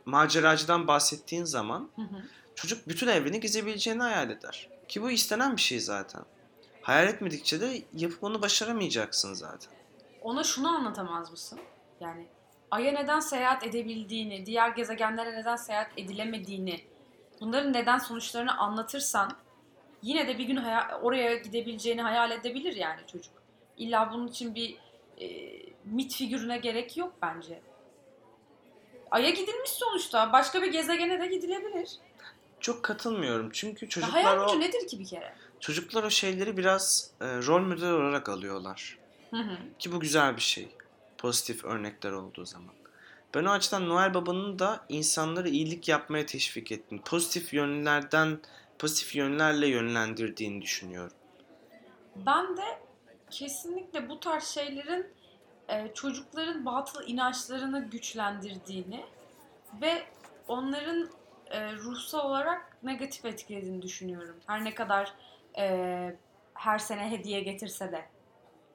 maceracıdan 0.07 0.87
bahsettiğin 0.87 1.45
zaman 1.45 1.91
Hı 1.97 2.03
hı. 2.03 2.23
çocuk 2.55 2.89
bütün 2.89 3.07
evreni 3.09 3.41
gezebileceğini 3.41 4.03
hayal 4.03 4.31
eder. 4.31 4.69
Ki 4.89 5.03
bu 5.03 5.11
istenen 5.11 5.57
bir 5.57 5.63
şey 5.63 5.81
zaten. 5.81 6.23
Hayal 6.83 7.09
etmedikçe 7.09 7.61
de 7.61 7.83
yapıp 7.97 8.25
onu 8.25 8.43
başaramayacaksın 8.43 9.35
zaten. 9.35 9.73
Ona 10.23 10.45
şunu 10.45 10.69
anlatamaz 10.69 11.31
mısın? 11.31 11.59
Yani 12.01 12.27
Ay'a 12.73 12.93
neden 12.93 13.21
seyahat 13.21 13.67
edebildiğini, 13.67 14.47
diğer 14.47 14.69
gezegenlere 14.69 15.41
neden 15.41 15.57
seyahat 15.57 15.91
edilemediğini, 15.97 16.81
bunların 17.41 17.73
neden 17.73 17.99
sonuçlarını 17.99 18.59
anlatırsan 18.59 19.37
yine 20.03 20.29
de 20.29 20.39
bir 20.39 20.45
gün 20.45 20.57
oraya 21.03 21.37
gidebileceğini 21.37 22.03
hayal 22.03 22.31
edebilir 22.31 22.77
yani 22.77 23.01
çocuk. 23.13 23.33
İlla 23.77 24.13
bunun 24.13 24.29
için 24.29 24.55
bir 24.55 24.77
e, 25.21 25.27
mit 25.85 26.15
figürüne 26.15 26.59
gerek 26.59 26.97
yok 26.97 27.13
bence. 27.23 27.61
Ay'a 29.11 29.31
gidilmiş 29.31 29.71
sonuçta. 29.71 30.33
Başka 30.33 30.63
bir 30.63 30.73
gezegene 30.73 31.21
de 31.21 31.27
gidilebilir. 31.27 31.91
Çok 32.61 32.83
katılmıyorum 32.83 33.51
çünkü 33.53 33.87
Ya 33.87 33.91
çocuklar 33.91 34.25
hayal 34.25 34.41
o 34.41 34.47
gücü 34.47 34.61
nedir 34.61 34.89
ki 34.89 34.99
bir 34.99 35.07
kere? 35.07 35.35
çocuklar 35.61 36.05
o 36.05 36.11
şeyleri 36.11 36.57
biraz 36.57 37.11
e, 37.21 37.27
rol 37.27 37.61
model 37.61 37.91
olarak 37.91 38.29
alıyorlar. 38.29 38.99
Hı 39.31 39.37
hı. 39.37 39.57
Ki 39.79 39.93
bu 39.93 40.01
güzel 40.01 40.37
bir 40.37 40.43
şey. 40.43 40.69
Pozitif 41.23 41.65
örnekler 41.65 42.13
olduğu 42.13 42.45
zaman. 42.45 42.75
Ben 43.35 43.45
o 43.45 43.51
açıdan 43.51 43.89
Noel 43.89 44.15
Baba'nın 44.15 44.59
da 44.59 44.85
insanları 44.89 45.49
iyilik 45.49 45.89
yapmaya 45.89 46.27
teşvik 46.27 46.73
ettiğini, 46.73 47.03
pozitif 47.03 47.55
yönlerden, 47.55 48.39
pozitif 48.79 49.17
yönlerle 49.17 49.67
yönlendirdiğini 49.67 50.63
düşünüyorum. 50.63 51.17
Ben 52.17 52.57
de 52.57 52.63
kesinlikle 53.31 54.09
bu 54.09 54.21
tarz 54.21 54.45
şeylerin 54.45 55.07
e, 55.69 55.95
çocukların 55.95 56.67
batıl 56.67 57.09
inançlarını 57.09 57.91
güçlendirdiğini 57.91 59.05
ve 59.81 60.03
onların 60.49 61.11
e, 61.51 61.73
ruhsal 61.73 62.31
olarak 62.31 62.83
negatif 62.83 63.25
etkilediğini 63.25 63.83
düşünüyorum. 63.83 64.37
Her 64.47 64.65
ne 64.65 64.75
kadar 64.75 65.15
e, 65.59 66.17
her 66.55 66.79
sene 66.79 67.11
hediye 67.11 67.41
getirse 67.41 67.93
de. 67.93 68.09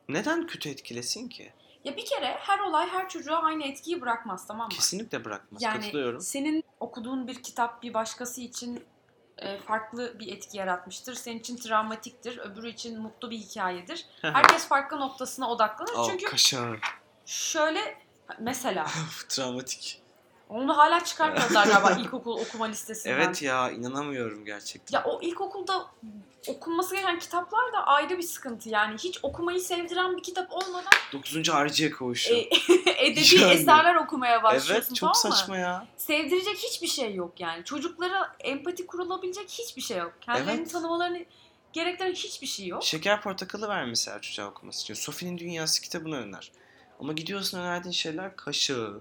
Neden 0.09 0.47
kötü 0.47 0.69
etkilesin 0.69 1.29
ki? 1.29 1.53
Ya 1.87 1.97
bir 1.97 2.05
kere 2.05 2.37
her 2.39 2.59
olay 2.59 2.89
her 2.89 3.09
çocuğa 3.09 3.37
aynı 3.43 3.63
etkiyi 3.63 4.01
bırakmaz 4.01 4.47
tamam 4.47 4.67
mı? 4.67 4.73
Kesinlikle 4.73 5.25
bırakmaz. 5.25 5.61
Yani 5.61 5.81
Katılıyorum. 5.81 6.21
senin 6.21 6.63
okuduğun 6.79 7.27
bir 7.27 7.43
kitap 7.43 7.83
bir 7.83 7.93
başkası 7.93 8.41
için 8.41 8.85
e, 9.37 9.57
farklı 9.57 10.19
bir 10.19 10.27
etki 10.33 10.57
yaratmıştır. 10.57 11.13
Senin 11.15 11.39
için 11.39 11.57
travmatiktir, 11.57 12.37
öbürü 12.37 12.69
için 12.69 13.01
mutlu 13.01 13.31
bir 13.31 13.37
hikayedir. 13.37 14.05
Herkes 14.21 14.67
farklı 14.67 14.99
noktasına 14.99 15.49
odaklanır. 15.51 15.93
Oh, 15.97 16.09
Çünkü 16.09 16.25
kaşar. 16.25 16.79
şöyle 17.25 17.97
mesela 18.39 18.87
Travmatik. 19.29 20.01
Onu 20.49 20.77
hala 20.77 21.03
çıkartmadılar 21.03 21.67
galiba 21.67 21.91
ilkokul 22.01 22.31
okuma 22.39 22.65
listesinden. 22.65 23.15
Evet 23.15 23.41
ya 23.41 23.71
inanamıyorum 23.71 24.45
gerçekten. 24.45 24.97
Ya 24.99 25.05
o 25.05 25.21
ilkokulda 25.21 25.85
okunması 26.47 26.95
gereken 26.95 27.19
kitaplar 27.19 27.73
da 27.73 27.87
ayrı 27.87 28.17
bir 28.17 28.23
sıkıntı 28.23 28.69
yani. 28.69 28.97
Hiç 28.97 29.19
okumayı 29.23 29.59
sevdiren 29.61 30.17
bir 30.17 30.23
kitap 30.23 30.53
olmadan 30.53 30.91
9. 31.13 31.49
hariciye 31.49 31.89
kavuşu. 31.91 32.33
e, 32.33 32.39
edebi 32.97 33.41
Yani. 33.41 33.53
eserler 33.53 33.95
okumaya 33.95 34.43
başlıyorsun 34.43 34.73
evet 34.73 34.95
çok 34.95 35.13
tamam 35.13 35.31
mı? 35.31 35.37
saçma 35.37 35.57
ya. 35.57 35.87
sevdirecek 35.97 36.57
hiçbir 36.57 36.87
şey 36.87 37.15
yok 37.15 37.39
yani. 37.39 37.63
Çocuklara 37.63 38.35
empati 38.39 38.87
kurulabilecek 38.87 39.49
hiçbir 39.49 39.81
şey 39.81 39.97
yok. 39.97 40.13
Kendilerini 40.21 40.61
Evet. 40.61 40.71
tanımalarını 40.71 41.25
gerektiren 41.73 42.11
hiçbir 42.13 42.47
şey 42.47 42.67
yok. 42.67 42.83
Şeker 42.83 43.21
portakalı 43.21 43.69
ver 43.69 43.85
mesela 43.85 44.21
çocuğa 44.21 44.47
okuması 44.47 44.81
için. 44.83 44.93
Sophie'nin 44.93 45.37
Dünyası 45.37 45.81
kitabını 45.81 46.17
öner. 46.17 46.51
Ama 46.99 47.13
gidiyorsun 47.13 47.59
önerdiğin 47.59 47.93
şeyler 47.93 48.35
kaşığı, 48.35 48.93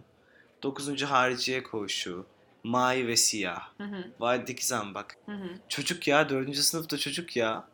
9. 0.67 1.03
hariciye 1.03 1.63
koğuşu, 1.63 2.27
mavi 2.65 3.07
ve 3.07 3.17
siyah, 3.17 3.69
Hı 3.79 3.85
hı, 3.85 4.05
vadideki 4.21 4.67
zambak. 4.67 5.17
hı 5.27 5.33
hı. 5.33 5.49
Çocuk 5.69 6.09
ya 6.09 6.29
4. 6.29 6.55
sınıfta 6.57 6.99
çocuk 6.99 7.37
ya. 7.37 7.65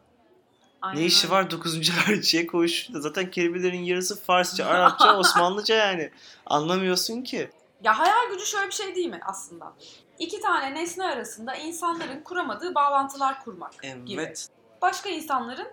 Aynen 0.83 1.01
ne 1.03 1.07
işi 1.07 1.31
var 1.31 1.51
9. 1.51 1.89
hariciye 2.07 2.47
koğuşunda? 2.47 3.01
Zaten 3.01 3.31
kelimelerin 3.31 3.83
yarısı 3.83 4.23
Farsça, 4.23 4.67
Arapça, 4.69 5.19
Osmanlıca 5.19 5.75
yani. 5.75 6.11
Anlamıyorsun 6.47 7.23
ki. 7.23 7.51
Ya 7.85 7.99
hayal 7.99 8.31
gücü 8.33 8.47
şöyle 8.47 8.67
bir 8.67 8.73
şey 8.73 8.95
değil 8.95 9.07
mi 9.09 9.21
aslında? 9.27 9.73
İki 10.19 10.41
tane 10.41 10.75
nesne 10.75 11.05
arasında 11.05 11.55
insanların 11.55 12.23
kuramadığı 12.23 12.75
bağlantılar 12.75 13.45
kurmak 13.45 13.73
gibi. 14.07 14.21
Evet. 14.23 14.49
Başka 14.83 15.09
insanların 15.09 15.69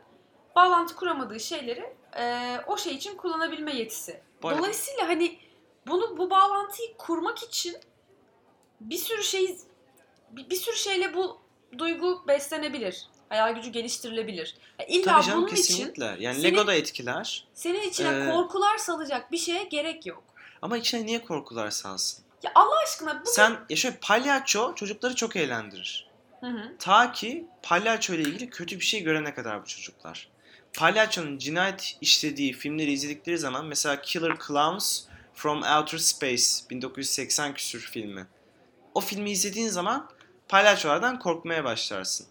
bağlantı 0.55 0.95
kuramadığı 0.95 1.39
şeyleri 1.39 1.93
e, 2.17 2.55
o 2.67 2.77
şey 2.77 2.95
için 2.95 3.17
kullanabilme 3.17 3.75
yetisi. 3.75 4.21
Arada- 4.43 4.57
Dolayısıyla 4.57 5.07
hani 5.07 5.39
bunu 5.89 6.17
bu 6.17 6.29
bağlantıyı 6.29 6.97
kurmak 6.97 7.43
için 7.43 7.77
bir 8.81 8.97
sürü 8.97 9.23
şey 9.23 9.57
bir, 10.31 10.49
bir 10.49 10.55
sürü 10.55 10.75
şeyle 10.75 11.13
bu 11.13 11.41
duygu 11.77 12.27
beslenebilir. 12.27 13.07
Hayal 13.29 13.55
gücü 13.55 13.69
geliştirilebilir. 13.69 14.55
Ya 14.79 14.85
illa 14.85 15.13
Tabii 15.13 15.25
canım 15.25 15.41
bunun 15.41 15.47
için 15.55 15.61
kesinlikle. 15.77 16.15
Yani 16.19 16.35
seni- 16.35 16.43
Lego 16.43 16.67
da 16.67 16.73
etkiler. 16.73 17.47
senin 17.53 17.81
içine 17.89 18.07
Ee, 18.07 18.31
korkular 18.31 18.77
salacak 18.77 19.31
bir 19.31 19.37
şeye 19.37 19.63
gerek 19.63 20.05
yok. 20.05 20.23
Ama 20.61 20.77
içine 20.77 21.05
niye 21.05 21.25
korkular 21.25 21.69
salsın? 21.69 22.25
Ya 22.43 22.51
Allah 22.55 22.75
aşkına 22.83 23.21
bu 23.25 23.29
Sen 23.29 23.59
ya 23.69 23.75
şöyle 23.75 23.97
palyaço 24.01 24.75
çocukları 24.75 25.15
çok 25.15 25.35
eğlendirir. 25.35 26.09
Hı 26.39 26.47
hı. 26.47 26.77
Ta 26.79 27.11
ki 27.11 27.45
palyaço 27.63 28.13
ile 28.13 28.21
ilgili 28.21 28.49
kötü 28.49 28.79
bir 28.79 28.85
şey 28.85 29.03
görene 29.03 29.33
kadar 29.33 29.61
bu 29.61 29.67
çocuklar. 29.67 30.29
Palyaçonun 30.73 31.37
cinayet 31.37 31.97
işlediği 32.01 32.53
filmleri 32.53 32.91
izledikleri 32.91 33.37
zaman 33.37 33.65
mesela 33.65 34.01
Killer 34.01 34.37
Clowns 34.47 35.03
from 35.39 35.63
Outer 35.63 35.97
Space 35.97 36.43
1980 36.69 37.53
küsür 37.53 37.79
filmi. 37.79 38.27
O 38.93 39.01
filmi 39.01 39.31
izlediğin 39.31 39.69
zaman 39.69 40.09
palyaçolardan 40.47 41.19
korkmaya 41.19 41.63
başlarsın. 41.63 42.27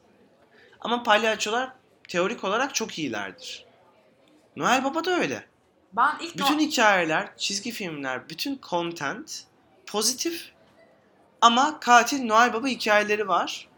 Ama 0.80 1.02
palyaçolar 1.02 1.72
teorik 2.08 2.44
olarak 2.44 2.74
çok 2.74 2.98
iyilerdir. 2.98 3.64
Noel 4.56 4.84
Baba 4.84 5.04
da 5.04 5.10
öyle. 5.18 5.46
ben 5.92 6.16
ilk 6.20 6.34
Bütün 6.38 6.54
no- 6.54 6.60
hikayeler, 6.60 7.36
çizgi 7.36 7.70
filmler, 7.70 8.28
bütün 8.28 8.60
content 8.70 9.44
pozitif 9.86 10.52
ama 11.40 11.80
katil 11.80 12.24
Noel 12.24 12.52
Baba 12.52 12.66
hikayeleri 12.66 13.28
var. 13.28 13.68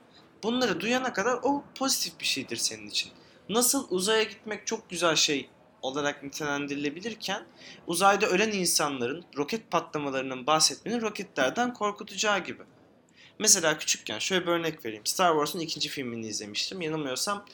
Bunları 0.42 0.80
duyana 0.80 1.12
kadar 1.12 1.38
o 1.42 1.64
pozitif 1.74 2.20
bir 2.20 2.26
şeydir 2.26 2.56
senin 2.56 2.88
için. 2.88 3.12
Nasıl 3.48 3.86
uzaya 3.90 4.22
gitmek 4.22 4.66
çok 4.66 4.90
güzel 4.90 5.16
şey 5.16 5.50
olarak 5.82 6.22
nitelendirilebilirken 6.22 7.42
uzayda 7.86 8.26
ölen 8.26 8.52
insanların 8.52 9.24
roket 9.36 9.70
patlamalarının 9.70 10.46
bahsetmenin 10.46 11.00
roketlerden 11.00 11.74
korkutacağı 11.74 12.38
gibi. 12.38 12.62
Mesela 13.38 13.78
küçükken 13.78 14.18
şöyle 14.18 14.46
bir 14.46 14.50
örnek 14.50 14.84
vereyim. 14.84 15.06
Star 15.06 15.32
Wars'un 15.32 15.60
ikinci 15.60 15.88
filmini 15.88 16.26
izlemiştim. 16.26 16.80
Yanılmıyorsam 16.80 17.44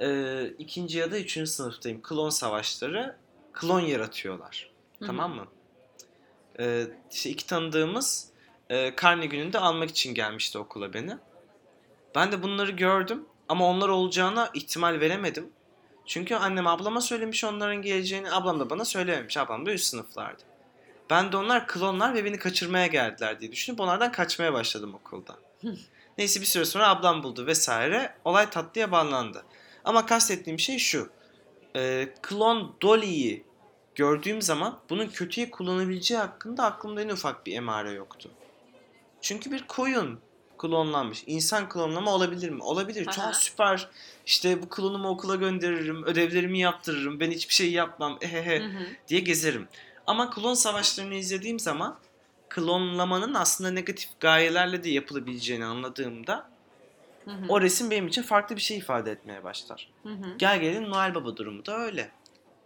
e, 0.00 0.46
ikinci 0.58 0.98
ya 0.98 1.12
da 1.12 1.18
üçüncü 1.18 1.50
sınıftayım. 1.50 2.02
Klon 2.02 2.30
savaşları 2.30 3.16
klon 3.52 3.80
yaratıyorlar. 3.80 4.70
Hı 4.98 5.04
hı. 5.04 5.06
Tamam 5.06 5.34
mı? 5.34 5.46
Ee, 6.58 6.86
işte 7.12 7.30
iki 7.30 7.46
tanıdığımız 7.46 8.28
e, 8.70 8.94
karne 8.94 9.26
gününde 9.26 9.58
almak 9.58 9.90
için 9.90 10.14
gelmişti 10.14 10.58
okula 10.58 10.92
beni. 10.92 11.16
Ben 12.14 12.32
de 12.32 12.42
bunları 12.42 12.70
gördüm 12.70 13.24
ama 13.48 13.68
onlar 13.68 13.88
olacağına 13.88 14.50
ihtimal 14.54 15.00
veremedim. 15.00 15.50
Çünkü 16.06 16.34
annem 16.34 16.66
ablama 16.66 17.00
söylemiş 17.00 17.44
onların 17.44 17.82
geleceğini, 17.82 18.32
ablam 18.32 18.60
da 18.60 18.70
bana 18.70 18.84
söylememiş. 18.84 19.36
Ablam 19.36 19.66
da 19.66 19.72
üst 19.72 19.86
sınıflardı. 19.86 20.42
Ben 21.10 21.32
de 21.32 21.36
onlar 21.36 21.66
klonlar 21.66 22.14
ve 22.14 22.24
beni 22.24 22.38
kaçırmaya 22.38 22.86
geldiler 22.86 23.40
diye 23.40 23.52
düşünüp 23.52 23.80
onlardan 23.80 24.12
kaçmaya 24.12 24.52
başladım 24.52 24.94
okulda. 24.94 25.38
Neyse 26.18 26.40
bir 26.40 26.46
süre 26.46 26.64
sonra 26.64 26.88
ablam 26.88 27.22
buldu 27.22 27.46
vesaire. 27.46 28.14
Olay 28.24 28.50
tatlıya 28.50 28.92
bağlandı. 28.92 29.44
Ama 29.84 30.06
kastettiğim 30.06 30.58
şey 30.58 30.78
şu. 30.78 31.10
Ee, 31.76 32.08
klon 32.22 32.76
Dolly'yi 32.82 33.44
gördüğüm 33.94 34.42
zaman 34.42 34.78
bunun 34.90 35.06
kötüye 35.06 35.50
kullanabileceği 35.50 36.20
hakkında 36.20 36.64
aklımda 36.64 37.02
en 37.02 37.08
ufak 37.08 37.46
bir 37.46 37.56
emare 37.56 37.90
yoktu. 37.90 38.30
Çünkü 39.20 39.52
bir 39.52 39.66
koyun 39.66 40.20
klonlanmış. 40.62 41.24
İnsan 41.26 41.68
klonlama 41.68 42.14
olabilir 42.14 42.50
mi? 42.50 42.62
Olabilir. 42.62 43.06
Aha. 43.06 43.12
Çok 43.14 43.36
süper. 43.36 43.88
İşte 44.26 44.62
bu 44.62 44.68
klonumu 44.68 45.08
okula 45.08 45.34
gönderirim, 45.34 46.04
ödevlerimi 46.04 46.58
yaptırırım, 46.58 47.20
ben 47.20 47.30
hiçbir 47.30 47.54
şey 47.54 47.72
yapmam, 47.72 48.18
ehehe 48.20 48.60
Hı 48.60 48.64
hı. 48.64 48.86
diye 49.08 49.20
gezerim. 49.20 49.68
Ama 50.06 50.30
klon 50.30 50.54
savaşlarını 50.54 51.14
izlediğim 51.14 51.58
zaman 51.60 51.98
klonlamanın 52.48 53.34
aslında 53.34 53.70
negatif 53.70 54.20
gayelerle 54.20 54.84
de 54.84 54.90
yapılabileceğini 54.90 55.64
anladığımda 55.64 56.50
Hı 57.24 57.30
hı. 57.30 57.44
o 57.48 57.60
resim 57.60 57.90
benim 57.90 58.06
için 58.06 58.22
farklı 58.22 58.56
bir 58.56 58.60
şey 58.60 58.78
ifade 58.78 59.10
etmeye 59.10 59.44
başlar. 59.44 59.88
Hı 60.02 60.08
hı. 60.08 60.34
Gel 60.38 60.60
gelelim 60.60 60.90
Noel 60.90 61.14
Baba 61.14 61.36
durumu 61.36 61.66
da 61.66 61.78
öyle. 61.78 62.10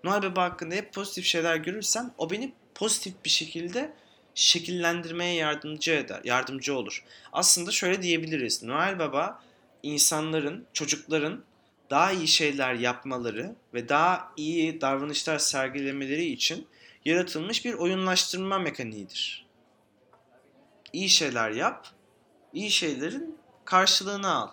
Noel 0.04 0.22
Baba 0.22 0.42
hakkında 0.42 0.74
hep 0.74 0.94
pozitif 0.94 1.24
şeyler 1.24 1.56
görürsem 1.56 2.14
o 2.18 2.30
beni 2.30 2.52
pozitif 2.74 3.14
bir 3.24 3.30
şekilde 3.30 3.92
şekillendirmeye 4.36 5.34
yardımcı 5.34 5.92
eder, 5.92 6.20
yardımcı 6.24 6.76
olur. 6.76 7.04
Aslında 7.32 7.70
şöyle 7.70 8.02
diyebiliriz. 8.02 8.62
Noel 8.62 8.98
Baba 8.98 9.42
insanların, 9.82 10.66
çocukların 10.72 11.44
daha 11.90 12.12
iyi 12.12 12.28
şeyler 12.28 12.74
yapmaları 12.74 13.54
ve 13.74 13.88
daha 13.88 14.32
iyi 14.36 14.80
davranışlar 14.80 15.38
sergilemeleri 15.38 16.24
için 16.24 16.66
yaratılmış 17.04 17.64
bir 17.64 17.74
oyunlaştırma 17.74 18.58
mekaniğidir. 18.58 19.46
İyi 20.92 21.08
şeyler 21.08 21.50
yap, 21.50 21.86
iyi 22.52 22.70
şeylerin 22.70 23.38
karşılığını 23.64 24.34
al. 24.34 24.48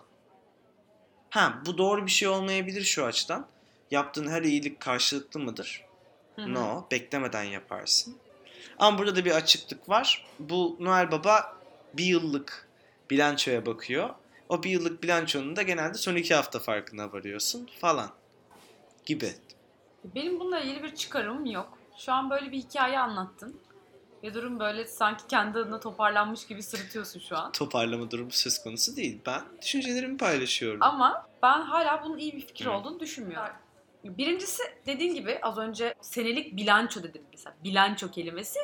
Ha 1.30 1.62
bu 1.66 1.78
doğru 1.78 2.06
bir 2.06 2.12
şey 2.12 2.28
olmayabilir 2.28 2.84
şu 2.84 3.06
açıdan. 3.06 3.48
Yaptığın 3.92 4.28
her 4.28 4.42
iyilik 4.42 4.80
karşılıklı 4.80 5.40
mıdır? 5.40 5.86
No, 6.38 6.88
beklemeden 6.92 7.44
yaparsın. 7.44 8.18
Ama 8.80 8.98
burada 8.98 9.16
da 9.16 9.26
bir 9.26 9.32
açıklık 9.32 9.90
var. 9.90 10.26
Bu 10.40 10.78
Noel 10.80 11.12
Baba 11.12 11.58
bir 11.94 12.06
yıllık 12.06 12.68
bilançoya 13.10 13.66
bakıyor. 13.66 14.10
O 14.50 14.64
bir 14.64 14.70
yıllık 14.70 15.04
bilançonun 15.04 15.56
da 15.56 15.62
genelde 15.62 15.94
son 15.98 16.16
iki 16.16 16.36
hafta 16.36 16.60
farkına 16.60 17.12
varıyorsun 17.12 17.70
falan 17.82 18.10
gibi. 19.06 19.34
Benim 20.04 20.40
bununla 20.40 20.60
ilgili 20.60 20.84
bir 20.84 20.96
çıkarımım 20.96 21.46
yok. 21.46 21.78
Şu 21.98 22.12
an 22.12 22.30
böyle 22.30 22.52
bir 22.52 22.58
hikaye 22.58 23.00
anlattın. 23.00 23.60
Ve 24.24 24.34
durum 24.34 24.60
böyle 24.60 24.88
sanki 24.88 25.28
kendi 25.28 25.60
adına 25.60 25.80
toparlanmış 25.80 26.48
gibi 26.48 26.64
sırıtıyorsun 26.64 27.20
şu 27.20 27.38
an. 27.38 27.52
Toparlama 27.52 28.12
durumu 28.12 28.32
söz 28.32 28.64
konusu 28.64 28.96
değil. 28.96 29.22
Ben 29.26 29.42
düşüncelerimi 29.62 30.18
paylaşıyorum. 30.18 30.84
Ama 30.84 31.28
ben 31.44 31.62
hala 31.62 32.04
bunun 32.04 32.18
iyi 32.18 32.34
bir 32.36 32.42
fikir 32.42 32.66
olduğunu 32.66 33.00
düşünmüyorum. 33.00 33.56
Birincisi 34.04 34.64
dediğin 34.86 35.14
gibi 35.14 35.40
az 35.42 35.58
önce 35.58 35.94
senelik 36.02 36.58
bilanço 36.58 37.04
dedim 37.04 37.22
mesela. 37.32 37.56
Bilanço 37.64 38.12
kelimesi 38.12 38.60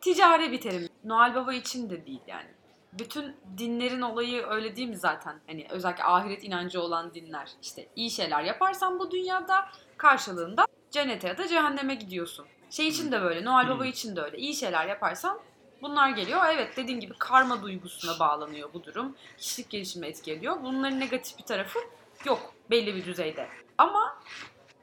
ticari 0.00 0.52
bir 0.52 0.60
terim. 0.60 0.88
Noel 1.04 1.34
Baba 1.34 1.54
için 1.54 1.90
de 1.90 2.06
değil 2.06 2.20
yani. 2.26 2.48
Bütün 2.92 3.36
dinlerin 3.58 4.00
olayı 4.00 4.46
öyle 4.46 4.76
değil 4.76 4.88
mi 4.88 4.96
zaten? 4.96 5.40
Hani 5.46 5.66
özellikle 5.70 6.04
ahiret 6.04 6.44
inancı 6.44 6.80
olan 6.82 7.14
dinler. 7.14 7.50
İşte 7.62 7.88
iyi 7.96 8.10
şeyler 8.10 8.42
yaparsan 8.42 8.98
bu 8.98 9.10
dünyada 9.10 9.68
karşılığında 9.96 10.66
cennete 10.90 11.28
ya 11.28 11.38
da 11.38 11.48
cehenneme 11.48 11.94
gidiyorsun. 11.94 12.46
Şey 12.70 12.88
için 12.88 13.12
de 13.12 13.22
böyle, 13.22 13.44
Noel 13.44 13.68
Baba 13.68 13.86
için 13.86 14.16
de 14.16 14.20
öyle. 14.20 14.38
İyi 14.38 14.54
şeyler 14.54 14.86
yaparsan 14.86 15.40
bunlar 15.82 16.10
geliyor. 16.10 16.40
Evet 16.54 16.76
dediğin 16.76 17.00
gibi 17.00 17.14
karma 17.18 17.62
duygusuna 17.62 18.18
bağlanıyor 18.18 18.72
bu 18.74 18.84
durum. 18.84 19.16
Kişilik 19.38 19.70
gelişimine 19.70 20.08
etki 20.08 20.32
ediyor. 20.32 20.56
Bunların 20.62 21.00
negatif 21.00 21.38
bir 21.38 21.44
tarafı 21.44 21.78
yok 22.24 22.54
belli 22.70 22.94
bir 22.94 23.04
düzeyde. 23.04 23.48
Ama 23.78 24.18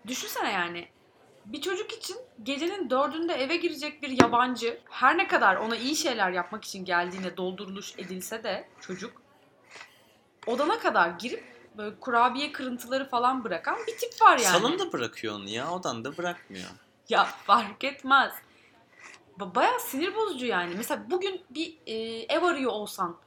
düşünsene 0.07 0.51
yani 0.51 0.87
bir 1.45 1.61
çocuk 1.61 1.91
için 1.91 2.17
gecenin 2.43 2.89
dördünde 2.89 3.33
eve 3.33 3.55
girecek 3.55 4.01
bir 4.01 4.21
yabancı 4.21 4.79
her 4.89 5.17
ne 5.17 5.27
kadar 5.27 5.55
ona 5.55 5.75
iyi 5.75 5.95
şeyler 5.95 6.31
yapmak 6.31 6.65
için 6.65 6.85
geldiğine 6.85 7.37
dolduruluş 7.37 7.93
edilse 7.97 8.43
de 8.43 8.67
çocuk 8.81 9.21
odana 10.47 10.79
kadar 10.79 11.09
girip 11.09 11.43
böyle 11.77 11.99
kurabiye 11.99 12.51
kırıntıları 12.51 13.09
falan 13.09 13.43
bırakan 13.43 13.77
bir 13.87 13.97
tip 13.97 14.21
var 14.21 14.37
yani. 14.37 14.59
Salonda 14.59 14.93
bırakıyor 14.93 15.35
onu 15.35 15.49
ya. 15.49 15.71
Odan 15.71 16.05
da 16.05 16.17
bırakmıyor. 16.17 16.69
Ya 17.09 17.23
fark 17.25 17.83
etmez. 17.83 18.33
Ba- 19.39 19.55
Bayağı 19.55 19.79
sinir 19.79 20.15
bozucu 20.15 20.45
yani. 20.45 20.73
Mesela 20.77 21.03
bugün 21.11 21.41
bir 21.49 21.77
e, 21.85 21.93
ev 22.33 22.43
arıyor 22.43 22.71
olsan 22.71 23.17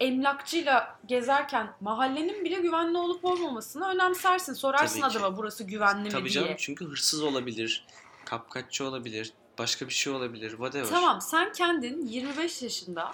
emlakçıyla 0.00 0.98
gezerken 1.06 1.70
mahallenin 1.80 2.44
bile 2.44 2.60
güvenli 2.60 2.98
olup 2.98 3.24
olmamasını 3.24 3.88
önemsersin. 3.88 4.52
Sorarsın 4.52 5.00
Tabii 5.00 5.12
ki. 5.12 5.18
adama 5.18 5.36
burası 5.36 5.64
güvenli 5.64 6.02
mi 6.02 6.08
Tabii 6.08 6.30
diye. 6.30 6.44
canım 6.44 6.54
çünkü 6.58 6.84
hırsız 6.84 7.22
olabilir, 7.22 7.86
kapkaççı 8.24 8.84
olabilir, 8.88 9.32
başka 9.58 9.88
bir 9.88 9.92
şey 9.92 10.12
olabilir, 10.12 10.50
whatever. 10.50 10.88
Tamam 10.88 11.20
sen 11.20 11.52
kendin 11.52 12.06
25 12.06 12.62
yaşında 12.62 13.12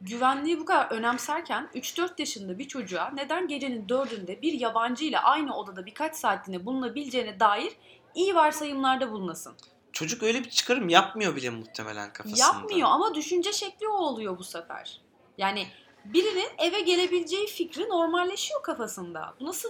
güvenliği 0.00 0.60
bu 0.60 0.64
kadar 0.64 0.90
önemserken 0.90 1.70
3-4 1.74 2.10
yaşında 2.18 2.58
bir 2.58 2.68
çocuğa 2.68 3.10
neden 3.14 3.48
gecenin 3.48 3.86
4'ünde 3.86 4.42
bir 4.42 4.52
yabancı 4.52 5.04
ile 5.04 5.18
aynı 5.18 5.56
odada 5.56 5.86
birkaç 5.86 6.16
saatliğine 6.16 6.66
bulunabileceğine 6.66 7.40
dair 7.40 7.72
iyi 8.14 8.34
varsayımlarda 8.34 9.12
bulunasın. 9.12 9.54
Çocuk 9.92 10.22
öyle 10.22 10.44
bir 10.44 10.50
çıkarım 10.50 10.88
yapmıyor 10.88 11.36
bile 11.36 11.50
muhtemelen 11.50 12.12
kafasında. 12.12 12.40
Yapmıyor 12.40 12.88
ama 12.88 13.14
düşünce 13.14 13.52
şekli 13.52 13.88
o 13.88 13.92
oluyor 13.96 14.38
bu 14.38 14.44
sefer. 14.44 15.00
Yani 15.38 15.66
birinin 16.04 16.48
eve 16.58 16.80
gelebileceği 16.80 17.46
fikri 17.46 17.88
normalleşiyor 17.88 18.62
kafasında. 18.62 19.34
Bu 19.40 19.44
nasıl? 19.46 19.68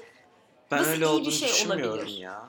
Ben 0.70 0.78
Nasıl 0.78 0.90
öyle 0.90 1.06
iyi 1.06 1.26
bir 1.26 1.30
şey 1.30 1.66
olabilir? 1.66 2.06
ya. 2.18 2.48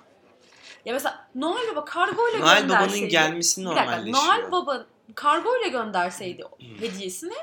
Ya 0.86 0.94
mesela 0.94 1.28
Noel 1.36 1.72
Baba 1.72 1.86
kargoyla 1.86 2.40
Noel 2.40 2.62
gönderseydi. 2.62 2.90
Baba'nın 2.94 3.10
gelmesi 3.10 3.62
Bir 3.62 3.66
dakika, 3.66 3.84
normalleşiyor. 3.86 4.24
Noel 4.26 4.52
Baba 4.52 4.86
kargoyla 5.16 5.68
gönderseydi 5.68 6.44
Hmm. 6.58 6.68
hediyesini 6.80 7.34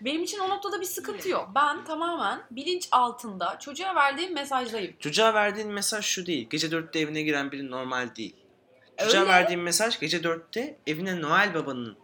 Benim 0.00 0.22
için 0.22 0.38
o 0.38 0.48
noktada 0.48 0.80
bir 0.80 0.86
sıkıntı 0.86 1.28
yok. 1.28 1.48
Ben 1.54 1.84
tamamen 1.84 2.42
bilinç 2.50 2.88
altında 2.90 3.58
çocuğa 3.58 3.94
verdiğim 3.94 4.34
mesajdayım. 4.34 4.94
Çocuğa 5.00 5.34
verdiğin 5.34 5.68
mesaj 5.72 6.04
şu 6.04 6.26
değil. 6.26 6.48
Gece 6.50 6.66
4'te 6.66 6.98
evine 7.00 7.22
giren 7.22 7.52
biri 7.52 7.70
normal 7.70 8.16
değil. 8.16 8.36
Çocuğa 8.98 9.20
Öyle. 9.20 9.30
verdiğin 9.32 9.60
mesaj 9.60 10.00
gece 10.00 10.16
4'te 10.18 10.78
evine 10.86 11.20
Noel 11.20 11.54
Baba'nın 11.54 11.96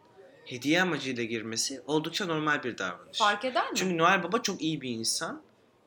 hediye 0.44 0.82
amacıyla 0.82 1.24
girmesi 1.24 1.82
oldukça 1.86 2.26
normal 2.26 2.62
bir 2.62 2.78
davranış. 2.78 3.18
Fark 3.18 3.44
eder 3.44 3.70
mi? 3.70 3.76
Çünkü 3.76 3.98
Noel 3.98 4.22
Baba 4.22 4.42
çok 4.42 4.62
iyi 4.62 4.80
bir 4.80 4.90
insan. 4.90 5.42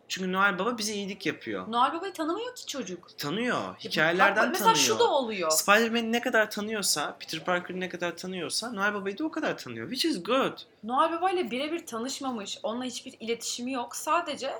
Çünkü 0.08 0.32
Noel 0.32 0.60
Baba 0.60 0.78
bize 0.78 0.94
iyilik 0.94 1.26
yapıyor. 1.26 1.72
Noel 1.72 1.94
Baba'yı 1.94 2.13
tanımıyor 2.13 2.56
ki 2.56 2.65
çocuk. 2.65 3.18
Tanıyor. 3.18 3.76
Hikayelerden 3.80 4.44
Bak, 4.44 4.52
mesela 4.52 4.74
tanıyor. 4.74 4.88
şu 4.88 5.00
da 5.00 5.12
oluyor. 5.12 5.52
Spider-Man'i 5.52 6.12
ne 6.12 6.22
kadar 6.22 6.52
tanıyorsa, 6.52 7.18
Peter 7.20 7.46
Parker'ı 7.46 7.80
ne 7.80 7.89
kadar 7.89 8.18
tanıyorsa 8.18 8.72
Noel 8.72 8.94
Baba'yı 8.94 9.18
da 9.18 9.26
o 9.26 9.32
kadar 9.32 9.58
tanıyor. 9.58 9.89
Which 9.89 10.06
is 10.15 10.24
good. 10.24 10.58
Noel 10.84 11.12
Baba 11.12 11.32
ile 11.32 11.52
birebir 11.52 11.86
tanışmamış, 11.86 12.58
onunla 12.63 12.84
hiçbir 12.84 13.13
iletişimi 13.20 13.72
yok. 13.72 13.96
Sadece 13.96 14.52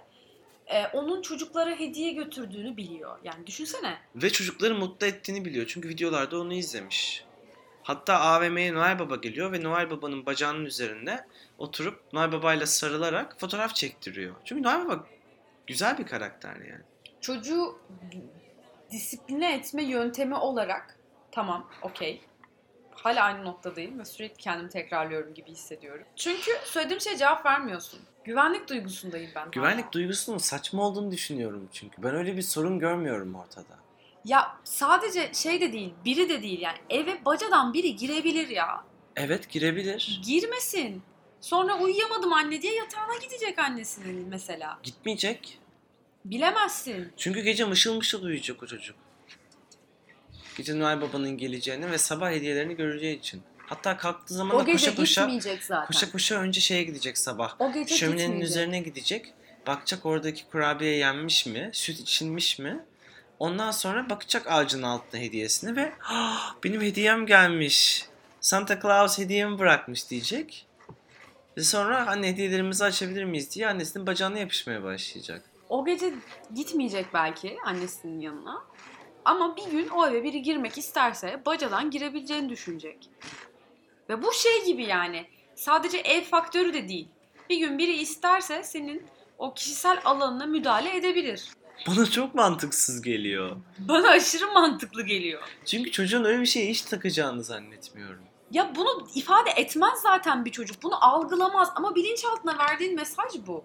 e, 0.67 0.88
onun 0.88 1.21
çocuklara 1.21 1.79
hediye 1.79 2.12
götürdüğünü 2.12 2.77
biliyor. 2.77 3.17
Yani 3.23 3.47
düşünsene. 3.47 3.97
Ve 4.15 4.29
çocukları 4.29 4.75
mutlu 4.75 5.08
ettiğini 5.08 5.45
biliyor. 5.45 5.65
Çünkü 5.67 5.89
videolarda 5.89 6.39
onu 6.39 6.53
izlemiş. 6.53 7.24
Hatta 7.86 8.19
AVM'ye 8.19 8.74
Noel 8.74 9.00
Baba 9.00 9.15
geliyor 9.15 9.52
ve 9.52 9.63
Noel 9.63 9.89
Baba'nın 9.89 10.26
bacağının 10.26 10.65
üzerinde 10.65 11.28
oturup 11.58 12.13
Noel 12.13 12.32
Baba'yla 12.32 12.65
sarılarak 12.65 13.39
fotoğraf 13.39 13.76
çektiriyor. 13.76 14.36
Çünkü 14.45 14.63
Noel 14.63 14.86
Baba 14.86 15.08
güzel 15.67 15.98
bir 15.98 16.06
karakter 16.06 16.56
yani. 16.56 16.84
Çocuğu 17.21 17.80
disipline 18.91 19.56
etme 19.56 19.84
yöntemi 19.84 20.36
olarak 20.36 20.98
tamam, 21.32 21.69
okey. 21.82 22.21
Hala 22.91 23.24
aynı 23.24 23.45
noktadayım 23.45 24.00
ve 24.00 24.06
sürekli 24.06 24.38
kendimi 24.38 24.69
tekrarlıyorum 24.69 25.34
gibi 25.34 25.52
hissediyorum. 25.52 26.06
Çünkü 26.15 26.52
söylediğim 26.63 27.02
şeye 27.02 27.17
cevap 27.17 27.45
vermiyorsun. 27.45 28.00
Güvenlik 28.24 28.69
duygusundayım 28.69 29.32
ben. 29.36 29.52
Güvenlik 29.52 29.86
hala. 29.86 29.91
duygusunun 29.91 30.38
saçma 30.38 30.84
olduğunu 30.84 31.12
düşünüyorum 31.12 31.69
çünkü. 31.71 32.04
Ben 32.04 32.15
öyle 32.15 32.38
bir 32.38 32.41
sorun 32.41 32.80
görmüyorum 32.80 33.36
ortada. 33.36 33.85
Ya 34.25 34.57
sadece 34.63 35.31
şey 35.33 35.61
de 35.61 35.73
değil, 35.73 35.93
biri 36.05 36.29
de 36.29 36.41
değil 36.41 36.59
yani. 36.61 36.77
Eve 36.89 37.25
bacadan 37.25 37.73
biri 37.73 37.95
girebilir 37.95 38.47
ya. 38.49 38.83
Evet 39.15 39.49
girebilir. 39.49 40.21
Girmesin. 40.25 41.01
Sonra 41.41 41.77
uyuyamadım 41.79 42.33
anne 42.33 42.61
diye 42.61 42.73
yatağına 42.75 43.15
gidecek 43.23 43.59
annesinin 43.59 44.27
mesela. 44.27 44.79
Gitmeyecek. 44.83 45.59
Bilemezsin. 46.25 47.13
Çünkü 47.17 47.41
gece 47.41 47.65
mışıl 47.65 47.95
mışıl 47.95 48.23
uyuyacak 48.23 48.63
o 48.63 48.67
çocuk. 48.67 48.95
Gece 50.57 50.79
Noel 50.79 51.01
Baba'nın 51.01 51.38
geleceğini 51.38 51.91
ve 51.91 51.97
sabah 51.97 52.31
hediyelerini 52.31 52.75
göreceği 52.75 53.19
için. 53.19 53.41
Hatta 53.57 53.97
kalktığı 53.97 54.33
zaman 54.33 54.55
O 54.55 54.59
da 54.59 54.63
gece 54.63 54.85
koşa 54.89 54.95
koşa, 54.95 55.21
gitmeyecek 55.21 55.63
zaten. 55.63 55.88
koşa 55.88 56.11
koşa 56.11 56.35
önce 56.35 56.61
şeye 56.61 56.83
gidecek 56.83 57.17
sabah. 57.17 57.55
o 57.59 57.73
gece 57.73 57.95
Şöminenin 57.95 58.21
gitmeyecek. 58.27 58.49
üzerine 58.49 58.79
gidecek. 58.79 59.33
Bakacak 59.67 60.05
oradaki 60.05 60.45
kurabiye 60.47 60.95
yenmiş 60.95 61.45
mi? 61.45 61.69
Süt 61.73 61.99
içilmiş 61.99 62.59
mi? 62.59 62.85
Ondan 63.39 63.71
sonra 63.71 64.10
bakacak 64.10 64.48
ağacın 64.52 64.82
altına 64.84 65.21
hediyesine 65.21 65.76
ve 65.76 65.93
"Ah, 66.10 66.56
benim 66.63 66.82
hediyem 66.82 67.26
gelmiş. 67.26 68.06
Santa 68.41 68.80
Claus 68.82 69.17
hediyemi 69.19 69.60
bırakmış 69.60 70.10
diyecek. 70.10 70.67
Ve 71.58 71.62
sonra 71.62 72.08
anne 72.08 72.28
hediyelerimizi 72.28 72.84
açabilir 72.84 73.24
miyiz 73.24 73.56
diye 73.56 73.67
annesinin 73.67 74.08
bacağına 74.08 74.39
yapışmaya 74.39 74.84
başlayacak. 74.84 75.41
O 75.69 75.86
gece 75.86 76.13
gitmeyecek 76.56 77.06
belki 77.13 77.58
annesinin 77.65 78.19
yanına. 78.19 78.63
Ama 79.26 79.58
bir 79.58 79.71
gün 79.71 79.88
o 79.89 80.08
eve 80.08 80.24
biri 80.24 80.41
girmek 80.41 80.78
isterse 80.78 81.41
bacadan 81.45 81.91
girebileceğini 81.91 82.50
düşünecek. 82.50 83.10
Ve 84.10 84.24
bu 84.24 84.34
şey 84.34 84.65
gibi 84.65 84.84
yani. 84.86 85.26
Sadece 85.56 85.98
ev 85.98 86.24
faktörü 86.24 86.74
de 86.74 86.88
değil. 86.89 87.08
Bir 87.50 87.58
gün 87.58 87.78
biri 87.78 87.93
isterse 87.98 88.63
senin 88.63 89.04
o 89.38 89.54
kişisel 89.54 90.02
alanına 90.06 90.45
müdahale 90.45 90.95
edebilir. 90.98 91.50
Bana 91.88 92.05
çok 92.11 92.35
mantıksız 92.35 93.01
geliyor. 93.01 93.55
Bana 93.79 94.09
aşırı 94.09 94.47
mantıklı 94.51 95.03
geliyor. 95.03 95.41
Çünkü 95.65 95.91
çocuğun 95.91 96.23
öyle 96.23 96.41
bir 96.41 96.45
şeye 96.45 96.69
hiç 96.71 96.81
takacağını 96.81 97.43
zannetmiyorum. 97.43 98.21
Ya 98.51 98.71
bunu 98.75 99.07
ifade 99.15 99.49
etmez 99.51 99.99
zaten 100.03 100.45
bir 100.45 100.51
çocuk. 100.51 100.83
Bunu 100.83 101.05
algılamaz 101.05 101.69
ama 101.75 101.95
bilinçaltına 101.95 102.57
verdiğin 102.57 102.95
mesaj 102.95 103.31
bu. 103.47 103.63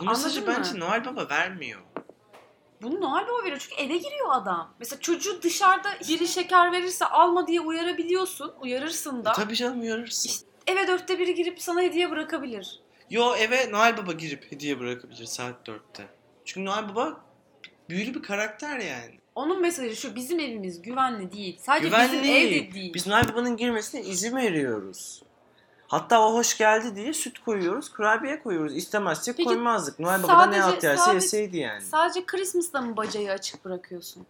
Bu 0.00 0.04
mesajı 0.04 0.40
Anladın 0.40 0.52
mı? 0.54 0.58
bence 0.58 0.80
Noel 0.80 1.04
Baba 1.04 1.28
vermiyor. 1.28 1.80
Bunu 2.82 3.00
Noel 3.00 3.28
Baba 3.28 3.42
veriyor 3.44 3.58
çünkü 3.68 3.82
eve 3.82 3.96
giriyor 3.96 4.28
adam. 4.30 4.74
Mesela 4.78 5.00
çocuğu 5.00 5.42
dışarıda 5.42 5.88
biri 6.08 6.28
şeker 6.28 6.72
verirse 6.72 7.04
alma 7.06 7.46
diye 7.46 7.60
uyarabiliyorsun. 7.60 8.52
Uyarırsın 8.60 9.24
da. 9.24 9.30
E, 9.30 9.34
Tabii 9.34 9.56
canım 9.56 9.80
uyarırsın. 9.80 10.28
İşte- 10.28 10.46
Eve 10.66 10.86
dörtte 10.86 11.18
biri 11.18 11.34
girip 11.34 11.62
sana 11.62 11.80
hediye 11.82 12.10
bırakabilir. 12.10 12.80
Yo 13.10 13.34
eve 13.36 13.72
Noel 13.72 13.96
Baba 13.96 14.12
girip 14.12 14.52
hediye 14.52 14.80
bırakabilir 14.80 15.24
saat 15.26 15.68
4'te. 15.68 16.08
Çünkü 16.46 16.64
Noel 16.64 16.88
Baba 16.88 17.20
büyülü 17.88 18.14
bir 18.14 18.22
karakter 18.22 18.78
yani. 18.78 19.20
Onun 19.34 19.60
mesajı 19.60 19.96
şu 19.96 20.14
bizim 20.14 20.40
evimiz 20.40 20.82
güvenli 20.82 21.32
değil. 21.32 21.58
Sadece 21.62 21.88
Güvenli. 21.88 22.12
bizim 22.12 22.24
evde 22.36 22.74
değil. 22.74 22.94
Biz 22.94 23.06
Noel 23.06 23.28
Baba'nın 23.32 23.56
girmesine 23.56 24.00
izin 24.02 24.36
veriyoruz. 24.36 25.22
Hatta 25.88 26.20
o 26.28 26.34
hoş 26.34 26.58
geldi 26.58 26.96
diye 26.96 27.12
süt 27.12 27.38
koyuyoruz, 27.38 27.92
kurabiye 27.92 28.42
koyuyoruz. 28.42 28.76
İstemezsek 28.76 29.36
Peki, 29.36 29.46
koymazdık. 29.48 29.98
Noel 29.98 30.22
Baba 30.22 30.38
da 30.38 30.46
ne 30.46 30.62
alt 30.62 30.84
yerse 30.84 30.96
sadece- 31.02 31.14
yeseydi 31.14 31.56
yani. 31.56 31.80
Sadece 31.80 32.26
Christmas'ta 32.26 32.80
mı 32.80 32.96
bacayı 32.96 33.32
açık 33.32 33.64
bırakıyorsun? 33.64 34.26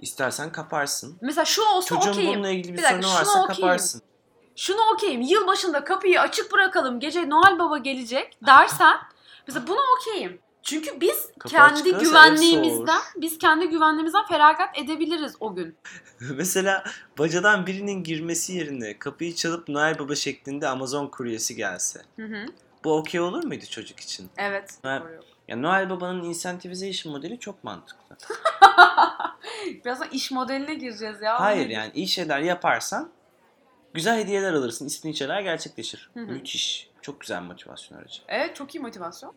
İstersen 0.00 0.52
kaparsın. 0.52 1.16
Mesela 1.20 1.44
şu 1.44 1.62
olsa 1.62 1.94
Çocuğun 1.94 2.10
okeyim. 2.12 2.30
bununla 2.34 2.48
ilgili 2.50 2.72
bir, 2.72 2.78
Bir 2.78 2.82
dakika, 2.82 3.02
sorunu 3.02 3.18
varsa 3.18 3.42
okeyim. 3.44 3.60
kaparsın. 3.62 4.02
Şunu 4.56 4.80
okeyim. 4.94 5.20
Yılbaşında 5.20 5.84
kapıyı 5.84 6.20
açık 6.20 6.52
bırakalım. 6.52 7.00
Gece 7.00 7.30
Noel 7.30 7.58
Baba 7.58 7.78
gelecek 7.78 8.38
dersen 8.46 8.96
mesela 9.46 9.66
buna 9.66 9.80
okeyim. 9.98 10.40
Çünkü 10.62 11.00
biz 11.00 11.30
Kapı 11.38 11.54
kendi 11.54 11.82
güvenliğimizden, 11.82 13.00
biz 13.16 13.38
kendi 13.38 13.68
güvenliğimizden 13.68 14.26
feragat 14.26 14.78
edebiliriz 14.78 15.34
o 15.40 15.54
gün. 15.54 15.76
Mesela 16.20 16.84
bacadan 17.18 17.66
birinin 17.66 18.04
girmesi 18.04 18.52
yerine 18.52 18.98
kapıyı 18.98 19.34
çalıp 19.34 19.68
Noel 19.68 19.98
Baba 19.98 20.14
şeklinde 20.14 20.68
Amazon 20.68 21.06
kuryesi 21.06 21.56
gelse. 21.56 22.02
Hı 22.16 22.26
hı. 22.26 22.46
Bu 22.84 22.96
okey 22.96 23.20
olur 23.20 23.44
muydu 23.44 23.64
çocuk 23.70 24.00
için? 24.00 24.30
Evet. 24.36 24.78
Doğru. 24.84 25.20
Ya 25.48 25.56
Noel 25.56 25.90
Baba'nın 25.90 26.22
incentivization 26.24 27.12
modeli 27.12 27.38
çok 27.38 27.64
mantıklı. 27.64 28.16
Birazdan 29.84 30.08
iş 30.08 30.30
modeline 30.30 30.74
gireceğiz 30.74 31.22
ya. 31.22 31.40
Hayır 31.40 31.68
yani 31.68 31.90
iyi 31.94 32.08
şeyler 32.08 32.40
yaparsan 32.40 33.10
güzel 33.94 34.18
hediyeler 34.18 34.52
alırsın. 34.52 34.86
İstediğin 34.86 35.14
şeyler 35.14 35.40
gerçekleşir. 35.40 36.10
Hı 36.14 36.20
hı. 36.20 36.26
Müthiş. 36.26 36.90
Çok 37.02 37.20
güzel 37.20 37.42
motivasyon 37.42 37.98
aracı. 37.98 38.22
Evet 38.28 38.56
çok 38.56 38.74
iyi 38.74 38.80
motivasyon. 38.80 39.34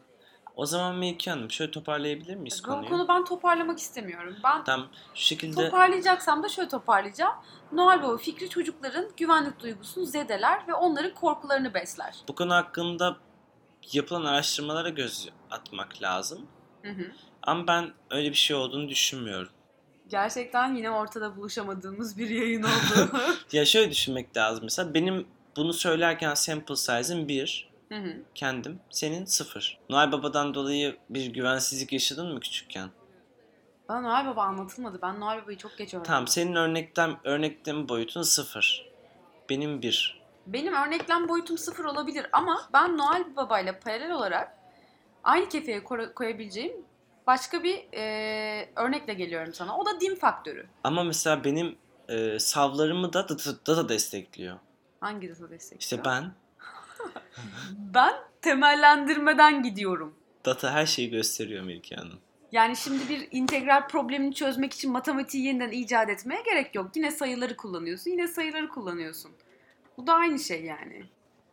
O 0.56 0.66
zaman 0.66 0.96
Melike 0.96 1.32
Hanım 1.32 1.52
şöyle 1.52 1.72
toparlayabilir 1.72 2.36
miyiz 2.36 2.62
Bu 2.64 2.68
konuyu? 2.68 2.90
konu 2.90 3.08
ben 3.08 3.26
toparlamak 3.26 3.80
istemiyorum. 3.80 4.36
Ben 4.44 4.64
Tam 4.64 4.88
şu 5.16 5.26
şekilde 5.26 5.66
toparlayacaksam 5.66 6.44
da 6.44 6.50
şöyle 6.50 6.70
toparlayacağım. 6.70 7.34
Noel 7.72 8.04
Baba 8.04 8.18
fikri 8.18 8.50
çocukların 8.50 9.10
güvenlik 9.18 9.60
duygusunu 9.60 10.06
zedeler 10.06 10.68
ve 10.68 10.74
onların 10.74 11.14
korkularını 11.14 11.74
besler. 11.74 12.16
bu 12.28 12.36
konu 12.36 12.54
hakkında 12.54 13.18
yapılan 13.94 14.26
araştırmalara 14.26 14.90
göz 14.90 15.30
atmak 15.52 16.02
lazım. 16.02 16.48
Hı 16.82 16.90
hı. 16.92 17.12
Ama 17.44 17.68
ben 17.68 17.94
öyle 18.10 18.30
bir 18.30 18.36
şey 18.36 18.56
olduğunu 18.56 18.90
düşünmüyorum. 18.90 19.52
Gerçekten 20.10 20.76
yine 20.76 20.92
ortada 20.92 21.38
buluşamadığımız 21.38 22.18
bir 22.18 22.30
yayın 22.30 22.64
oldu. 22.64 23.18
Ya 23.52 23.66
şöyle 23.66 23.92
düşünmek 23.92 24.38
lazım 24.38 24.64
mesela 24.64 24.94
benim 24.94 25.28
bunu 25.58 25.74
söylerken 25.74 26.34
sample 26.34 26.76
size'ım 26.76 27.28
1, 27.28 27.70
Hı 27.96 28.02
hı. 28.02 28.16
kendim, 28.36 28.80
senin 28.90 29.26
0. 29.26 29.80
Noel 29.90 30.12
Baba'dan 30.12 30.54
dolayı 30.54 30.98
bir 31.10 31.26
güvensizlik 31.34 31.94
yaşadın 31.94 32.34
mı 32.34 32.40
küçükken? 32.40 32.90
Bana 33.90 34.02
Noel 34.02 34.26
Baba 34.28 34.44
anlatılmadı. 34.44 35.00
Ben 35.02 35.20
Noel 35.20 35.42
Baba'yı 35.44 35.58
çok 35.58 35.78
geç 35.78 35.94
öğrendim. 35.94 36.08
Tamam 36.08 36.28
senin 36.28 36.56
örnekten 36.56 37.18
örneklem 37.24 37.90
boyutun 37.90 38.22
0. 38.22 38.90
Benim 39.50 39.82
1. 39.82 40.22
Benim 40.48 40.74
örneklem 40.74 41.30
boyutum 41.30 41.58
sıfır 41.58 41.86
olabilir 41.86 42.28
ama 42.32 42.70
ben 42.74 42.98
Noel 42.98 43.36
Baba 43.36 43.60
ile 43.60 43.80
paralel 43.80 44.12
olarak 44.12 44.58
aynı 45.24 45.50
kefeye 45.50 45.84
koy- 45.84 46.14
koyabileceğim 46.14 46.74
başka 47.28 47.64
bir 47.64 47.88
e, 47.94 48.70
örnekle 48.76 49.14
geliyorum 49.14 49.54
sana. 49.54 49.78
O 49.78 49.86
da 49.86 50.02
din 50.02 50.16
faktörü. 50.16 50.68
Ama 50.84 51.04
mesela 51.04 51.44
benim 51.44 51.78
e, 52.10 52.40
savlarımı 52.40 53.14
da 53.14 53.30
data, 53.30 53.52
data 53.68 53.90
destekliyor. 53.90 54.60
Hangi 55.00 55.30
data 55.30 55.50
destekliyor? 55.50 55.82
İşte 55.82 56.06
ben 56.06 56.32
Ben 57.94 58.14
temellendirmeden 58.42 59.64
gidiyorum. 59.64 60.16
data 60.46 60.72
her 60.74 60.86
şeyi 60.86 61.10
gösteriyor 61.10 61.64
Melike 61.64 61.96
Hanım. 61.96 62.20
Yani 62.52 62.76
şimdi 62.76 63.10
bir 63.10 63.28
integral 63.32 63.88
problemini 63.88 64.34
çözmek 64.34 64.74
için 64.74 64.92
matematiği 64.92 65.46
yeniden 65.46 65.72
icat 65.72 66.10
etmeye 66.10 66.42
gerek 66.42 66.76
yok. 66.76 66.92
Yine 66.96 67.12
sayıları 67.12 67.58
kullanıyorsun, 67.58 68.12
yine 68.12 68.28
sayıları 68.28 68.70
kullanıyorsun. 68.70 69.32
Bu 69.98 70.08
da 70.08 70.14
aynı 70.14 70.40
şey 70.40 70.66
yani. 70.66 71.06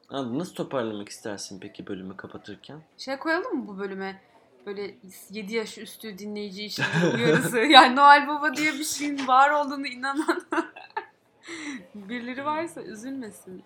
Anladın, 0.09 0.39
nasıl 0.39 0.55
toparlamak 0.55 1.09
istersin 1.09 1.61
peki 1.61 1.87
bölümü 1.87 2.17
kapatırken? 2.17 2.81
Şey 2.99 3.17
koyalım 3.17 3.57
mı 3.59 3.69
bu 3.69 3.79
bölüme? 3.79 4.21
Böyle 4.67 4.95
7 5.31 5.55
yaş 5.55 5.79
üstü 5.79 6.19
dinleyici 6.19 6.65
için 6.65 6.85
uyarısı. 7.15 7.59
yani 7.71 7.97
Noel 7.97 8.29
Baba 8.29 8.57
diye 8.57 8.73
bir 8.73 8.85
şeyin 8.85 9.27
var 9.27 9.51
olduğunu 9.51 9.87
inanan 9.87 10.43
birileri 11.95 12.45
varsa 12.45 12.83
üzülmesin. 12.83 13.63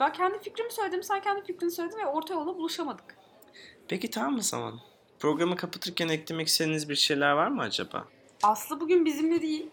Ben 0.00 0.12
kendi 0.12 0.38
fikrimi 0.38 0.72
söyledim, 0.72 1.02
sen 1.02 1.20
kendi 1.20 1.46
fikrini 1.46 1.70
söyledin 1.70 1.98
ve 1.98 2.06
orta 2.06 2.34
yola 2.34 2.56
buluşamadık. 2.56 3.16
Peki 3.88 4.10
tamam 4.10 4.38
o 4.38 4.42
zaman. 4.42 4.80
Programı 5.18 5.56
kapatırken 5.56 6.08
eklemek 6.08 6.48
istediğiniz 6.48 6.88
bir 6.88 6.96
şeyler 6.96 7.32
var 7.32 7.48
mı 7.48 7.62
acaba? 7.62 8.04
Aslı 8.42 8.80
bugün 8.80 9.04
bizimle 9.04 9.42
değil. 9.42 9.66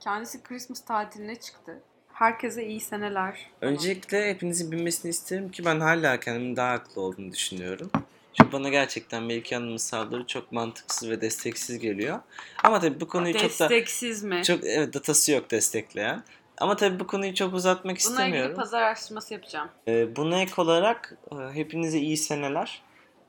Kendisi 0.00 0.42
Christmas 0.42 0.84
tatiline 0.84 1.36
çıktı. 1.36 1.82
Herkese 2.12 2.66
iyi 2.66 2.80
seneler. 2.80 3.50
Öncelikle 3.60 4.28
hepinizin 4.30 4.72
bilmesini 4.72 5.10
isterim 5.10 5.50
ki 5.50 5.64
ben 5.64 5.80
hala 5.80 6.20
kendimin 6.20 6.56
daha 6.56 6.72
haklı 6.72 7.02
olduğunu 7.02 7.32
düşünüyorum. 7.32 7.90
Çünkü 8.34 8.52
bana 8.52 8.68
gerçekten 8.68 9.22
Melike 9.22 9.54
Hanım'ın 9.56 9.76
saldırı 9.76 10.26
çok 10.26 10.52
mantıksız 10.52 11.10
ve 11.10 11.20
desteksiz 11.20 11.78
geliyor. 11.78 12.20
Ama 12.64 12.80
tabii 12.80 13.00
bu 13.00 13.08
konuyu 13.08 13.32
çok 13.32 13.42
da 13.42 13.48
Desteksiz 13.48 14.24
mi? 14.24 14.42
çok 14.44 14.64
evet 14.64 14.94
datası 14.94 15.32
yok 15.32 15.50
destekleyen. 15.50 16.22
Ama 16.62 16.76
tabii 16.76 17.00
bu 17.00 17.06
konuyu 17.06 17.34
çok 17.34 17.54
uzatmak 17.54 17.84
Bununla 17.84 17.96
ilgili 17.96 18.26
istemiyorum. 18.26 18.56
pazar 18.56 18.82
araştırması 18.82 19.34
yapacağım. 19.34 19.68
Ee, 19.88 20.16
buna 20.16 20.40
ek 20.40 20.52
olarak 20.56 21.16
e, 21.32 21.54
hepinize 21.54 21.98
iyi 21.98 22.16
seneler. 22.16 22.82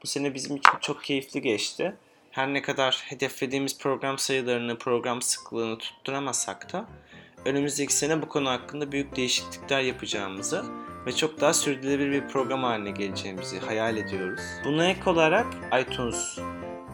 Bu 0.03 0.07
sene 0.07 0.33
bizim 0.33 0.55
için 0.55 0.71
çok 0.81 1.03
keyifli 1.03 1.41
geçti. 1.41 1.95
Her 2.31 2.53
ne 2.53 2.61
kadar 2.61 3.03
hedeflediğimiz 3.05 3.77
program 3.77 4.17
sayılarını, 4.17 4.77
program 4.77 5.21
sıklığını 5.21 5.77
tutturamasak 5.77 6.73
da 6.73 6.85
önümüzdeki 7.45 7.93
sene 7.93 8.21
bu 8.21 8.29
konu 8.29 8.49
hakkında 8.49 8.91
büyük 8.91 9.15
değişiklikler 9.15 9.81
yapacağımızı 9.81 10.65
ve 11.05 11.15
çok 11.15 11.41
daha 11.41 11.53
sürdürülebilir 11.53 12.11
bir 12.11 12.27
program 12.27 12.63
haline 12.63 12.91
geleceğimizi 12.91 13.59
hayal 13.59 13.97
ediyoruz. 13.97 14.41
Buna 14.65 14.85
ek 14.85 15.09
olarak 15.09 15.47
iTunes 15.81 16.39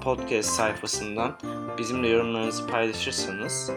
podcast 0.01 0.49
sayfasından 0.49 1.38
bizimle 1.77 2.07
yorumlarınızı 2.07 2.67
paylaşırsanız 2.67 3.71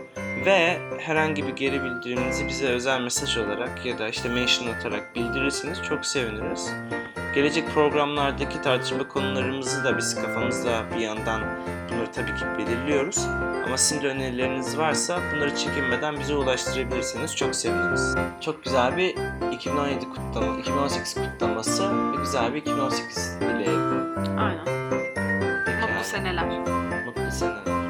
ve 0.47 0.79
herhangi 0.99 1.47
bir 1.47 1.57
geri 1.57 1.83
bildiriminizi 1.85 2.49
bize 2.49 2.67
özel 2.67 3.01
mesaj 3.01 3.37
olarak 3.37 3.87
ya 3.87 3.99
da 3.99 4.09
işte 4.09 4.29
mention 4.29 4.75
atarak 4.75 5.17
bildirirseniz 5.17 5.83
çok 5.83 6.07
seviniriz. 6.07 6.73
Gelecek 7.35 7.71
programlardaki 7.75 8.63
tartışma 8.63 9.09
konularımızı 9.09 9.85
da 9.85 9.99
biz 9.99 10.15
kafamızda 10.15 10.83
bir 10.97 11.01
yandan 11.01 11.43
bunları 11.91 12.13
tabii 12.13 12.35
ki 12.35 12.45
belirliyoruz. 12.59 13.27
Ama 13.67 13.77
sizin 13.77 14.03
de 14.03 14.09
önerileriniz 14.09 14.79
varsa 14.79 15.21
bunları 15.35 15.57
çekinmeden 15.57 16.21
bize 16.21 16.35
ulaştırabilirsiniz. 16.35 17.37
Çok 17.37 17.55
seviniriz. 17.55 18.15
Çok 18.41 18.65
güzel 18.65 18.97
bir 18.97 19.15
2017 19.53 20.09
kutlama, 20.09 20.59
2018 20.59 21.15
kutlaması 21.15 22.13
ve 22.13 22.17
güzel 22.17 22.55
bir 22.55 22.61
2018 22.61 23.41
dileyelim. 23.41 24.39
Aynen. 24.39 24.73
Mutlu 26.03 26.15
Pekala. 26.15 26.25
seneler. 26.25 27.05
Mutlu 27.05 27.31
seneler. 27.31 27.82